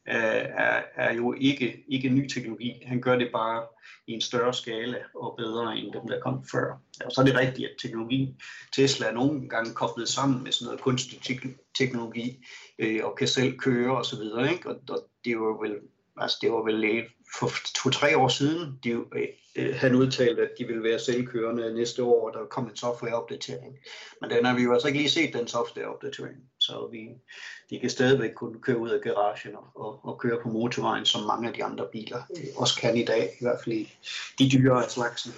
Øh, 0.08 0.44
er, 0.64 0.82
er 0.94 1.14
jo 1.14 1.32
ikke, 1.32 1.84
ikke 1.88 2.08
ny 2.08 2.28
teknologi. 2.28 2.82
Han 2.86 3.00
gør 3.00 3.16
det 3.16 3.28
bare 3.32 3.62
i 4.06 4.12
en 4.12 4.20
større 4.20 4.54
skala 4.54 4.98
og 5.14 5.34
bedre 5.38 5.76
end 5.76 5.92
dem, 5.92 6.08
der 6.08 6.20
kom 6.20 6.44
før. 6.52 6.80
Og 7.04 7.12
så 7.12 7.20
er 7.20 7.24
det 7.24 7.36
rigtigt, 7.36 7.68
at 7.68 7.76
teknologi, 7.82 8.34
Tesla 8.76 9.06
er 9.06 9.12
nogle 9.12 9.48
gange 9.48 9.74
koblet 9.74 10.08
sammen 10.08 10.42
med 10.44 10.52
sådan 10.52 10.66
noget 10.66 10.80
kunstig 10.80 11.20
teknologi 11.78 12.46
øh, 12.78 13.00
og 13.04 13.16
kan 13.18 13.28
selv 13.28 13.58
køre 13.58 13.96
osv. 13.96 14.18
Og, 14.18 14.48
og, 14.64 14.76
og 14.88 15.08
det 15.24 15.38
var 15.38 15.62
vel 15.62 15.74
altså 16.16 16.38
det 16.40 16.52
var 16.52 16.62
vel 16.62 16.74
for 17.38 17.50
to-tre 17.74 18.18
år 18.18 18.28
siden, 18.28 18.78
de, 18.84 18.90
øh, 18.90 19.04
øh 19.56 19.74
han 19.76 19.94
udtalte, 19.94 20.42
at 20.42 20.50
de 20.58 20.64
ville 20.64 20.82
være 20.82 20.98
selvkørende 20.98 21.74
næste 21.74 22.02
år, 22.02 22.28
og 22.28 22.34
der 22.34 22.46
kom 22.46 22.64
en 22.64 22.76
softwareopdatering. 22.76 23.76
Men 24.20 24.30
den 24.30 24.44
har 24.44 24.54
vi 24.56 24.62
jo 24.62 24.72
altså 24.72 24.88
ikke 24.88 24.98
lige 24.98 25.10
set, 25.10 25.34
den 25.34 25.48
softwareopdatering. 25.48 26.36
Så 26.58 26.88
vi, 26.92 27.08
de 27.70 27.80
kan 27.80 27.90
stadigvæk 27.90 28.34
kunne 28.34 28.60
køre 28.60 28.78
ud 28.78 28.90
af 28.90 29.00
garagen 29.00 29.56
og, 29.56 29.66
og, 29.74 30.04
og 30.04 30.18
køre 30.18 30.40
på 30.42 30.48
motorvejen, 30.48 31.04
som 31.04 31.22
mange 31.22 31.48
af 31.48 31.54
de 31.54 31.64
andre 31.64 31.86
biler 31.92 32.22
øh, 32.36 32.44
også 32.56 32.80
kan 32.80 32.96
i 32.96 33.04
dag, 33.04 33.36
i 33.40 33.44
hvert 33.44 33.60
fald 33.64 33.76
i 33.76 33.92
de 34.38 34.50
dyre 34.50 34.84
af 34.84 34.90
slagsen. 34.90 35.32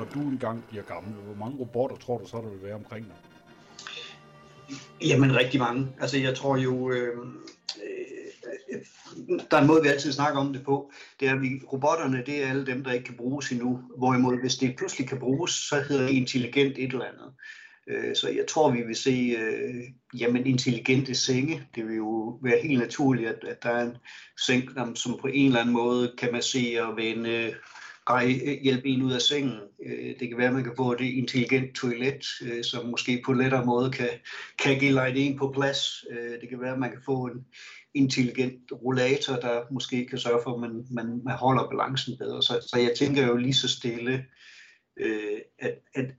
Når 0.00 0.06
du 0.14 0.20
engang 0.20 0.64
bliver 0.68 0.82
gammel, 0.82 1.12
hvor 1.12 1.44
mange 1.44 1.58
robotter 1.58 1.96
tror 1.96 2.18
du 2.18 2.26
så, 2.28 2.36
der 2.36 2.50
vil 2.50 2.62
være 2.62 2.74
omkring 2.74 3.06
dig? 3.06 3.16
Jamen 5.02 5.36
rigtig 5.36 5.60
mange. 5.60 5.88
Altså 6.00 6.18
jeg 6.18 6.36
tror 6.36 6.56
jo, 6.56 6.90
øh, 6.90 7.18
øh, 7.76 8.78
der 9.50 9.56
er 9.56 9.60
en 9.60 9.66
måde, 9.66 9.82
vi 9.82 9.88
altid 9.88 10.12
snakker 10.12 10.40
om 10.40 10.52
det 10.52 10.64
på, 10.64 10.92
det 11.20 11.28
er, 11.28 11.34
at 11.34 11.40
vi, 11.42 11.48
robotterne, 11.72 12.22
det 12.26 12.44
er 12.44 12.48
alle 12.48 12.66
dem, 12.66 12.84
der 12.84 12.92
ikke 12.92 13.04
kan 13.04 13.16
bruges 13.16 13.52
endnu. 13.52 13.80
Hvorimod, 13.98 14.40
hvis 14.40 14.56
det 14.56 14.76
pludselig 14.76 15.08
kan 15.08 15.18
bruges, 15.18 15.50
så 15.50 15.84
hedder 15.88 16.06
det 16.06 16.12
intelligent 16.12 16.78
et 16.78 16.92
eller 16.92 17.04
andet. 17.04 17.32
Øh, 17.88 18.16
så 18.16 18.28
jeg 18.28 18.46
tror, 18.48 18.70
vi 18.70 18.82
vil 18.82 18.96
se 18.96 19.36
øh, 19.38 19.74
jamen, 20.20 20.46
intelligente 20.46 21.14
senge. 21.14 21.66
Det 21.74 21.88
vil 21.88 21.96
jo 21.96 22.38
være 22.42 22.62
helt 22.62 22.80
naturligt, 22.80 23.28
at, 23.28 23.44
at 23.48 23.62
der 23.62 23.70
er 23.70 23.82
en 23.82 23.96
seng, 24.46 24.70
som 24.96 25.18
på 25.20 25.26
en 25.26 25.46
eller 25.46 25.60
anden 25.60 25.74
måde 25.74 26.14
kan 26.18 26.32
massere, 26.32 26.96
vende, 26.96 27.54
Øh, 28.10 28.62
hjælpe 28.62 28.88
en 28.88 29.02
ud 29.02 29.12
af 29.12 29.20
sengen. 29.20 29.58
Øh, 29.86 30.14
det 30.20 30.28
kan 30.28 30.38
være, 30.38 30.46
at 30.46 30.54
man 30.54 30.64
kan 30.64 30.76
få 30.76 30.92
et 30.92 31.00
intelligent 31.00 31.76
toilet, 31.76 32.24
øh, 32.42 32.64
som 32.64 32.86
måske 32.86 33.22
på 33.26 33.32
lettere 33.32 33.66
måde 33.66 33.90
kan, 33.90 34.08
kan 34.58 34.78
give 34.78 35.16
en 35.16 35.38
på 35.38 35.52
plads. 35.54 36.04
Det 36.40 36.48
kan 36.48 36.60
være, 36.60 36.72
at 36.72 36.78
man 36.78 36.90
kan 36.90 37.02
få 37.04 37.26
en, 37.26 37.46
intelligent 37.94 38.72
rollator, 38.72 39.36
der 39.36 39.62
måske 39.70 40.06
kan 40.06 40.18
sørge 40.18 40.40
for, 40.44 40.54
at 40.54 40.60
man, 40.60 40.86
man, 40.90 41.20
man 41.24 41.34
holder 41.34 41.68
balancen 41.68 42.18
bedre. 42.18 42.42
Så, 42.42 42.66
så 42.70 42.78
jeg 42.78 42.92
tænker 42.98 43.26
jo 43.26 43.36
lige 43.36 43.54
så 43.54 43.68
stille, 43.68 44.24
at, 45.58 45.74
at 45.94 46.10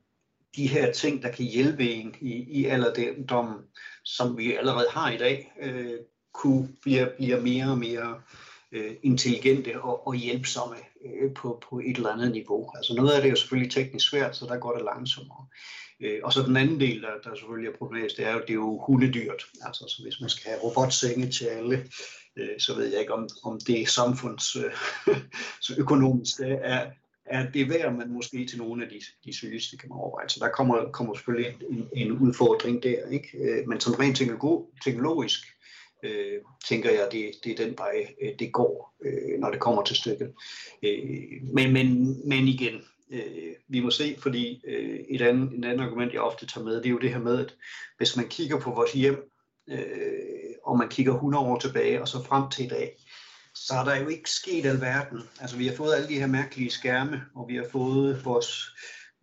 de 0.55 0.67
her 0.67 0.91
ting, 0.91 1.23
der 1.23 1.31
kan 1.31 1.45
hjælpe 1.45 1.91
en 1.91 2.15
i, 2.21 2.33
i 2.33 2.65
alderdommen, 2.65 3.57
som 4.03 4.37
vi 4.37 4.53
allerede 4.53 4.87
har 4.91 5.11
i 5.11 5.17
dag, 5.17 5.51
kunne 6.33 6.69
blive, 6.81 7.09
blive 7.17 7.41
mere 7.41 7.71
og 7.71 7.77
mere 7.77 8.21
øh, 8.71 8.95
intelligente 9.03 9.81
og, 9.81 10.07
og 10.07 10.15
hjælpsomme 10.15 10.75
øh, 11.05 11.33
på, 11.33 11.63
på 11.69 11.79
et 11.79 11.97
eller 11.97 12.09
andet 12.09 12.31
niveau. 12.31 12.71
Altså 12.75 12.93
noget 12.93 13.11
af 13.11 13.21
det 13.21 13.27
er 13.27 13.31
jo 13.31 13.35
selvfølgelig 13.35 13.71
teknisk 13.71 14.09
svært, 14.09 14.35
så 14.35 14.45
der 14.45 14.57
går 14.57 14.73
det 14.73 14.85
langsommere. 14.85 15.45
Øh, 16.01 16.19
og 16.23 16.33
så 16.33 16.41
den 16.41 16.57
anden 16.57 16.79
del, 16.79 17.01
der, 17.01 17.09
der 17.23 17.35
selvfølgelig 17.35 17.69
er 17.69 17.77
problematisk, 17.77 18.17
det 18.17 18.25
er 18.25 18.33
jo, 18.33 18.39
det 18.39 18.49
er 18.49 18.53
jo 18.53 18.83
hundedyrt. 18.87 19.43
Altså 19.65 19.85
så 19.87 20.03
hvis 20.03 20.21
man 20.21 20.29
skal 20.29 20.49
have 20.49 20.63
robotsenge 20.63 21.31
til 21.31 21.45
alle, 21.45 21.87
øh, 22.37 22.59
så 22.59 22.75
ved 22.75 22.85
jeg 22.91 22.99
ikke, 22.99 23.13
om, 23.13 23.29
om 23.43 23.59
det 23.67 23.81
er 23.81 23.85
samfunds 23.85 24.55
øh, 24.55 24.73
så 25.65 25.75
økonomisk 25.77 26.37
det 26.37 26.59
er, 26.61 26.91
er 27.25 27.51
det 27.51 27.69
værd, 27.69 27.93
men 27.93 28.13
måske 28.13 28.45
til 28.45 28.57
nogle 28.57 28.83
af 28.83 28.89
de, 28.89 29.01
de 29.25 29.33
sygeste 29.33 29.77
kan 29.77 29.89
man 29.89 29.97
overveje. 29.97 30.29
Så 30.29 30.39
der 30.39 30.49
kommer, 30.49 30.91
kommer 30.91 31.13
selvfølgelig 31.13 31.55
en, 31.69 31.87
en 31.93 32.11
udfordring 32.11 32.83
der. 32.83 33.07
Ikke? 33.11 33.37
Øh, 33.37 33.67
men 33.67 33.79
som 33.79 33.93
rent 33.93 34.17
teknologisk, 34.83 35.39
øh, 36.03 36.39
tænker 36.67 36.91
jeg, 36.91 37.07
det, 37.11 37.31
det 37.43 37.51
er 37.51 37.65
den 37.65 37.77
vej, 37.77 38.07
øh, 38.21 38.29
det 38.39 38.51
går, 38.53 38.95
øh, 39.05 39.39
når 39.39 39.51
det 39.51 39.59
kommer 39.59 39.83
til 39.83 39.95
stykket. 39.95 40.33
Øh, 40.83 40.99
men, 41.53 41.73
men, 41.73 42.17
men 42.29 42.47
igen, 42.47 42.81
øh, 43.11 43.53
vi 43.67 43.79
må 43.79 43.89
se, 43.89 44.15
fordi 44.19 44.61
øh, 44.67 44.99
et, 45.09 45.21
andet, 45.21 45.59
et 45.59 45.65
andet 45.65 45.85
argument, 45.85 46.13
jeg 46.13 46.21
ofte 46.21 46.45
tager 46.45 46.65
med, 46.65 46.75
det 46.75 46.85
er 46.85 46.89
jo 46.89 46.99
det 46.99 47.09
her 47.09 47.19
med, 47.19 47.39
at 47.45 47.55
hvis 47.97 48.17
man 48.17 48.27
kigger 48.27 48.59
på 48.59 48.71
vores 48.71 48.91
hjem, 48.91 49.31
øh, 49.69 49.79
og 50.63 50.77
man 50.77 50.89
kigger 50.89 51.13
100 51.13 51.45
år 51.45 51.59
tilbage, 51.59 52.01
og 52.01 52.07
så 52.07 52.23
frem 52.23 52.49
til 52.49 52.65
i 52.65 52.67
dag, 52.67 52.97
så 53.55 53.73
er 53.73 53.83
der 53.83 53.95
jo 53.95 54.07
ikke 54.07 54.29
sket 54.29 54.65
alverden. 54.65 55.21
Altså 55.41 55.57
vi 55.57 55.67
har 55.67 55.75
fået 55.75 55.95
alle 55.95 56.07
de 56.07 56.19
her 56.19 56.27
mærkelige 56.27 56.69
skærme, 56.69 57.21
og 57.35 57.47
vi 57.47 57.55
har 57.55 57.67
fået 57.71 58.25
vores, 58.25 58.65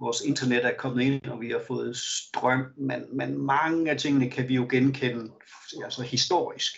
vores 0.01 0.21
internet 0.21 0.65
er 0.65 0.77
kommet 0.79 1.03
ind, 1.03 1.25
og 1.25 1.41
vi 1.41 1.51
har 1.51 1.63
fået 1.67 1.97
strøm, 1.97 2.65
men, 2.77 3.17
men 3.17 3.39
mange 3.39 3.91
af 3.91 3.99
tingene 3.99 4.31
kan 4.31 4.49
vi 4.49 4.55
jo 4.55 4.67
genkende 4.71 5.31
altså 5.85 6.03
historisk. 6.03 6.77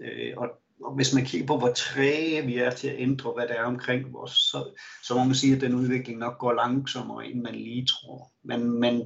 Øh, 0.00 0.32
og 0.36 0.48
og 0.82 0.94
hvis 0.94 1.14
man 1.14 1.24
kigger 1.24 1.46
på, 1.46 1.58
hvor 1.58 1.72
træge 1.72 2.46
vi 2.46 2.58
er 2.58 2.70
til 2.70 2.88
at 2.88 3.00
ændre, 3.00 3.32
hvad 3.32 3.48
der 3.48 3.54
er 3.54 3.64
omkring 3.64 4.16
os, 4.16 4.30
så, 4.30 4.78
så 5.04 5.14
må 5.14 5.24
man 5.24 5.34
sige, 5.34 5.54
at 5.54 5.60
den 5.60 5.74
udvikling 5.74 6.18
nok 6.18 6.38
går 6.38 6.52
langsommere, 6.52 7.26
end 7.26 7.42
man 7.42 7.54
lige 7.54 7.86
tror. 7.86 8.32
Men, 8.44 8.80
men 8.80 9.02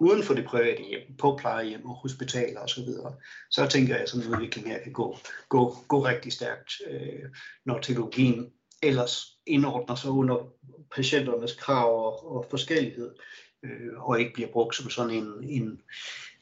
uden 0.00 0.22
for 0.22 0.34
det 0.34 0.44
private 0.44 0.82
hjem, 0.82 1.16
på 1.18 1.36
plejehjem 1.40 1.86
og 1.86 1.94
hospitaler 1.94 2.60
osv., 2.60 2.68
så, 2.68 2.84
videre, 2.84 3.14
så 3.50 3.66
tænker 3.66 3.94
jeg, 3.94 4.02
at 4.02 4.08
sådan 4.08 4.26
en 4.26 4.34
udvikling 4.34 4.68
her 4.68 4.82
kan 4.82 4.92
gå, 4.92 5.18
gå, 5.48 5.76
gå 5.88 6.04
rigtig 6.04 6.32
stærkt, 6.32 6.72
øh, 6.90 7.24
når 7.66 7.78
teknologien 7.78 8.46
ellers 8.82 9.22
indordner 9.46 9.94
sig 9.94 10.10
under 10.10 10.52
patienternes 10.94 11.54
krav 11.54 12.06
og, 12.06 12.36
og 12.36 12.46
forskellighed, 12.50 13.14
øh, 13.62 13.92
og 13.96 14.20
ikke 14.20 14.32
bliver 14.34 14.48
brugt 14.48 14.76
som 14.76 14.90
sådan 14.90 15.10
en, 15.10 15.44
en, 15.44 15.80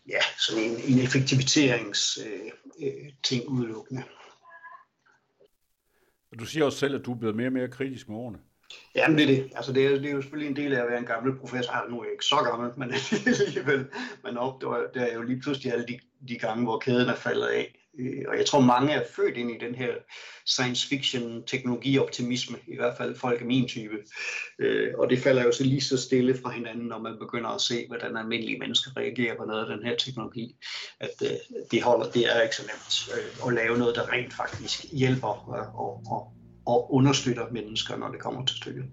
ja, 0.09 0.21
sådan 0.39 0.63
en, 0.63 0.77
en 0.89 1.05
effektiviserings 1.05 2.19
øh, 2.27 2.51
øh, 2.87 3.13
ting 3.23 3.49
udelukkende. 3.49 4.03
Du 6.39 6.45
siger 6.47 6.65
også 6.65 6.79
selv, 6.79 6.95
at 6.95 7.05
du 7.07 7.13
er 7.13 7.19
blevet 7.19 7.37
mere 7.37 7.49
og 7.49 7.53
mere 7.53 7.69
kritisk 7.69 8.09
med 8.09 8.17
årene. 8.17 8.39
Jamen 8.95 9.19
det 9.19 9.23
er 9.23 9.27
det. 9.27 9.53
Altså, 9.57 9.73
det, 9.73 9.87
er, 9.87 9.91
det 9.91 10.07
er 10.07 10.13
jo 10.13 10.23
selvfølgelig 10.23 10.51
en 10.51 10.57
del 10.57 10.75
af 10.75 10.83
at 10.83 10.89
være 10.89 10.99
en 10.99 11.05
gammel 11.05 11.39
professor. 11.39 11.73
Altså, 11.73 11.91
nu 11.91 12.01
er 12.01 12.05
jeg 12.05 12.13
ikke 12.13 12.25
så 12.25 12.37
gammel, 12.37 12.71
men 12.77 12.93
alligevel. 13.47 13.87
Man 14.25 14.37
opdager 14.37 14.91
det 14.95 15.13
er 15.13 15.15
jo 15.15 15.23
lige 15.23 15.41
pludselig 15.41 15.73
alle 15.73 15.87
de, 15.87 15.99
de 16.29 16.39
gange, 16.39 16.65
hvor 16.65 16.79
kæden 16.79 17.09
er 17.09 17.15
faldet 17.15 17.47
af. 17.47 17.86
Øh, 17.99 18.25
og 18.29 18.39
jeg 18.39 18.47
tror, 18.47 18.61
mange 18.61 18.93
er 18.93 19.03
født 19.17 19.37
ind 19.37 19.51
i 19.51 19.65
den 19.65 19.75
her 19.75 19.95
science 20.47 20.89
fiction 20.89 21.43
teknologioptimisme, 21.47 22.59
i 22.67 22.77
hvert 22.77 22.97
fald 22.97 23.17
folk 23.17 23.41
af 23.41 23.47
min 23.47 23.69
type. 23.69 23.97
Øh, 24.59 24.95
og 24.99 25.11
det 25.11 25.19
falder 25.19 25.43
jo 25.43 25.53
så 25.53 25.65
lige 25.65 25.81
så 25.81 25.97
stille 25.97 26.39
fra 26.43 26.51
hinanden, 26.51 26.87
når 26.87 26.99
man 26.99 27.19
begynder 27.19 27.51
at 27.51 27.61
se, 27.61 27.87
hvordan 27.89 28.17
almindelige 28.17 28.59
mennesker 28.59 28.91
reagerer 28.97 29.37
på 29.37 29.45
noget 29.45 29.71
af 29.71 29.77
den 29.77 29.87
her 29.87 29.97
teknologi. 29.97 30.57
At 31.01 31.23
øh, 31.23 31.31
det, 31.71 31.83
holder, 31.83 32.11
det 32.11 32.37
er 32.37 32.43
ikke 32.43 32.57
så 32.57 32.63
nemt 32.63 33.19
øh, 33.19 33.49
at 33.49 33.55
lave 33.55 33.79
noget, 33.79 33.97
der 33.97 34.13
rent 34.13 34.35
faktisk 34.35 34.85
hjælper 34.93 35.55
øh, 35.57 35.81
og, 35.81 36.03
og, 36.11 36.33
og 36.67 36.95
understøtter 36.95 37.47
mennesker, 37.53 37.97
når 37.97 38.09
det 38.09 38.21
kommer 38.21 38.45
til 38.45 38.57
stykket. 38.57 38.85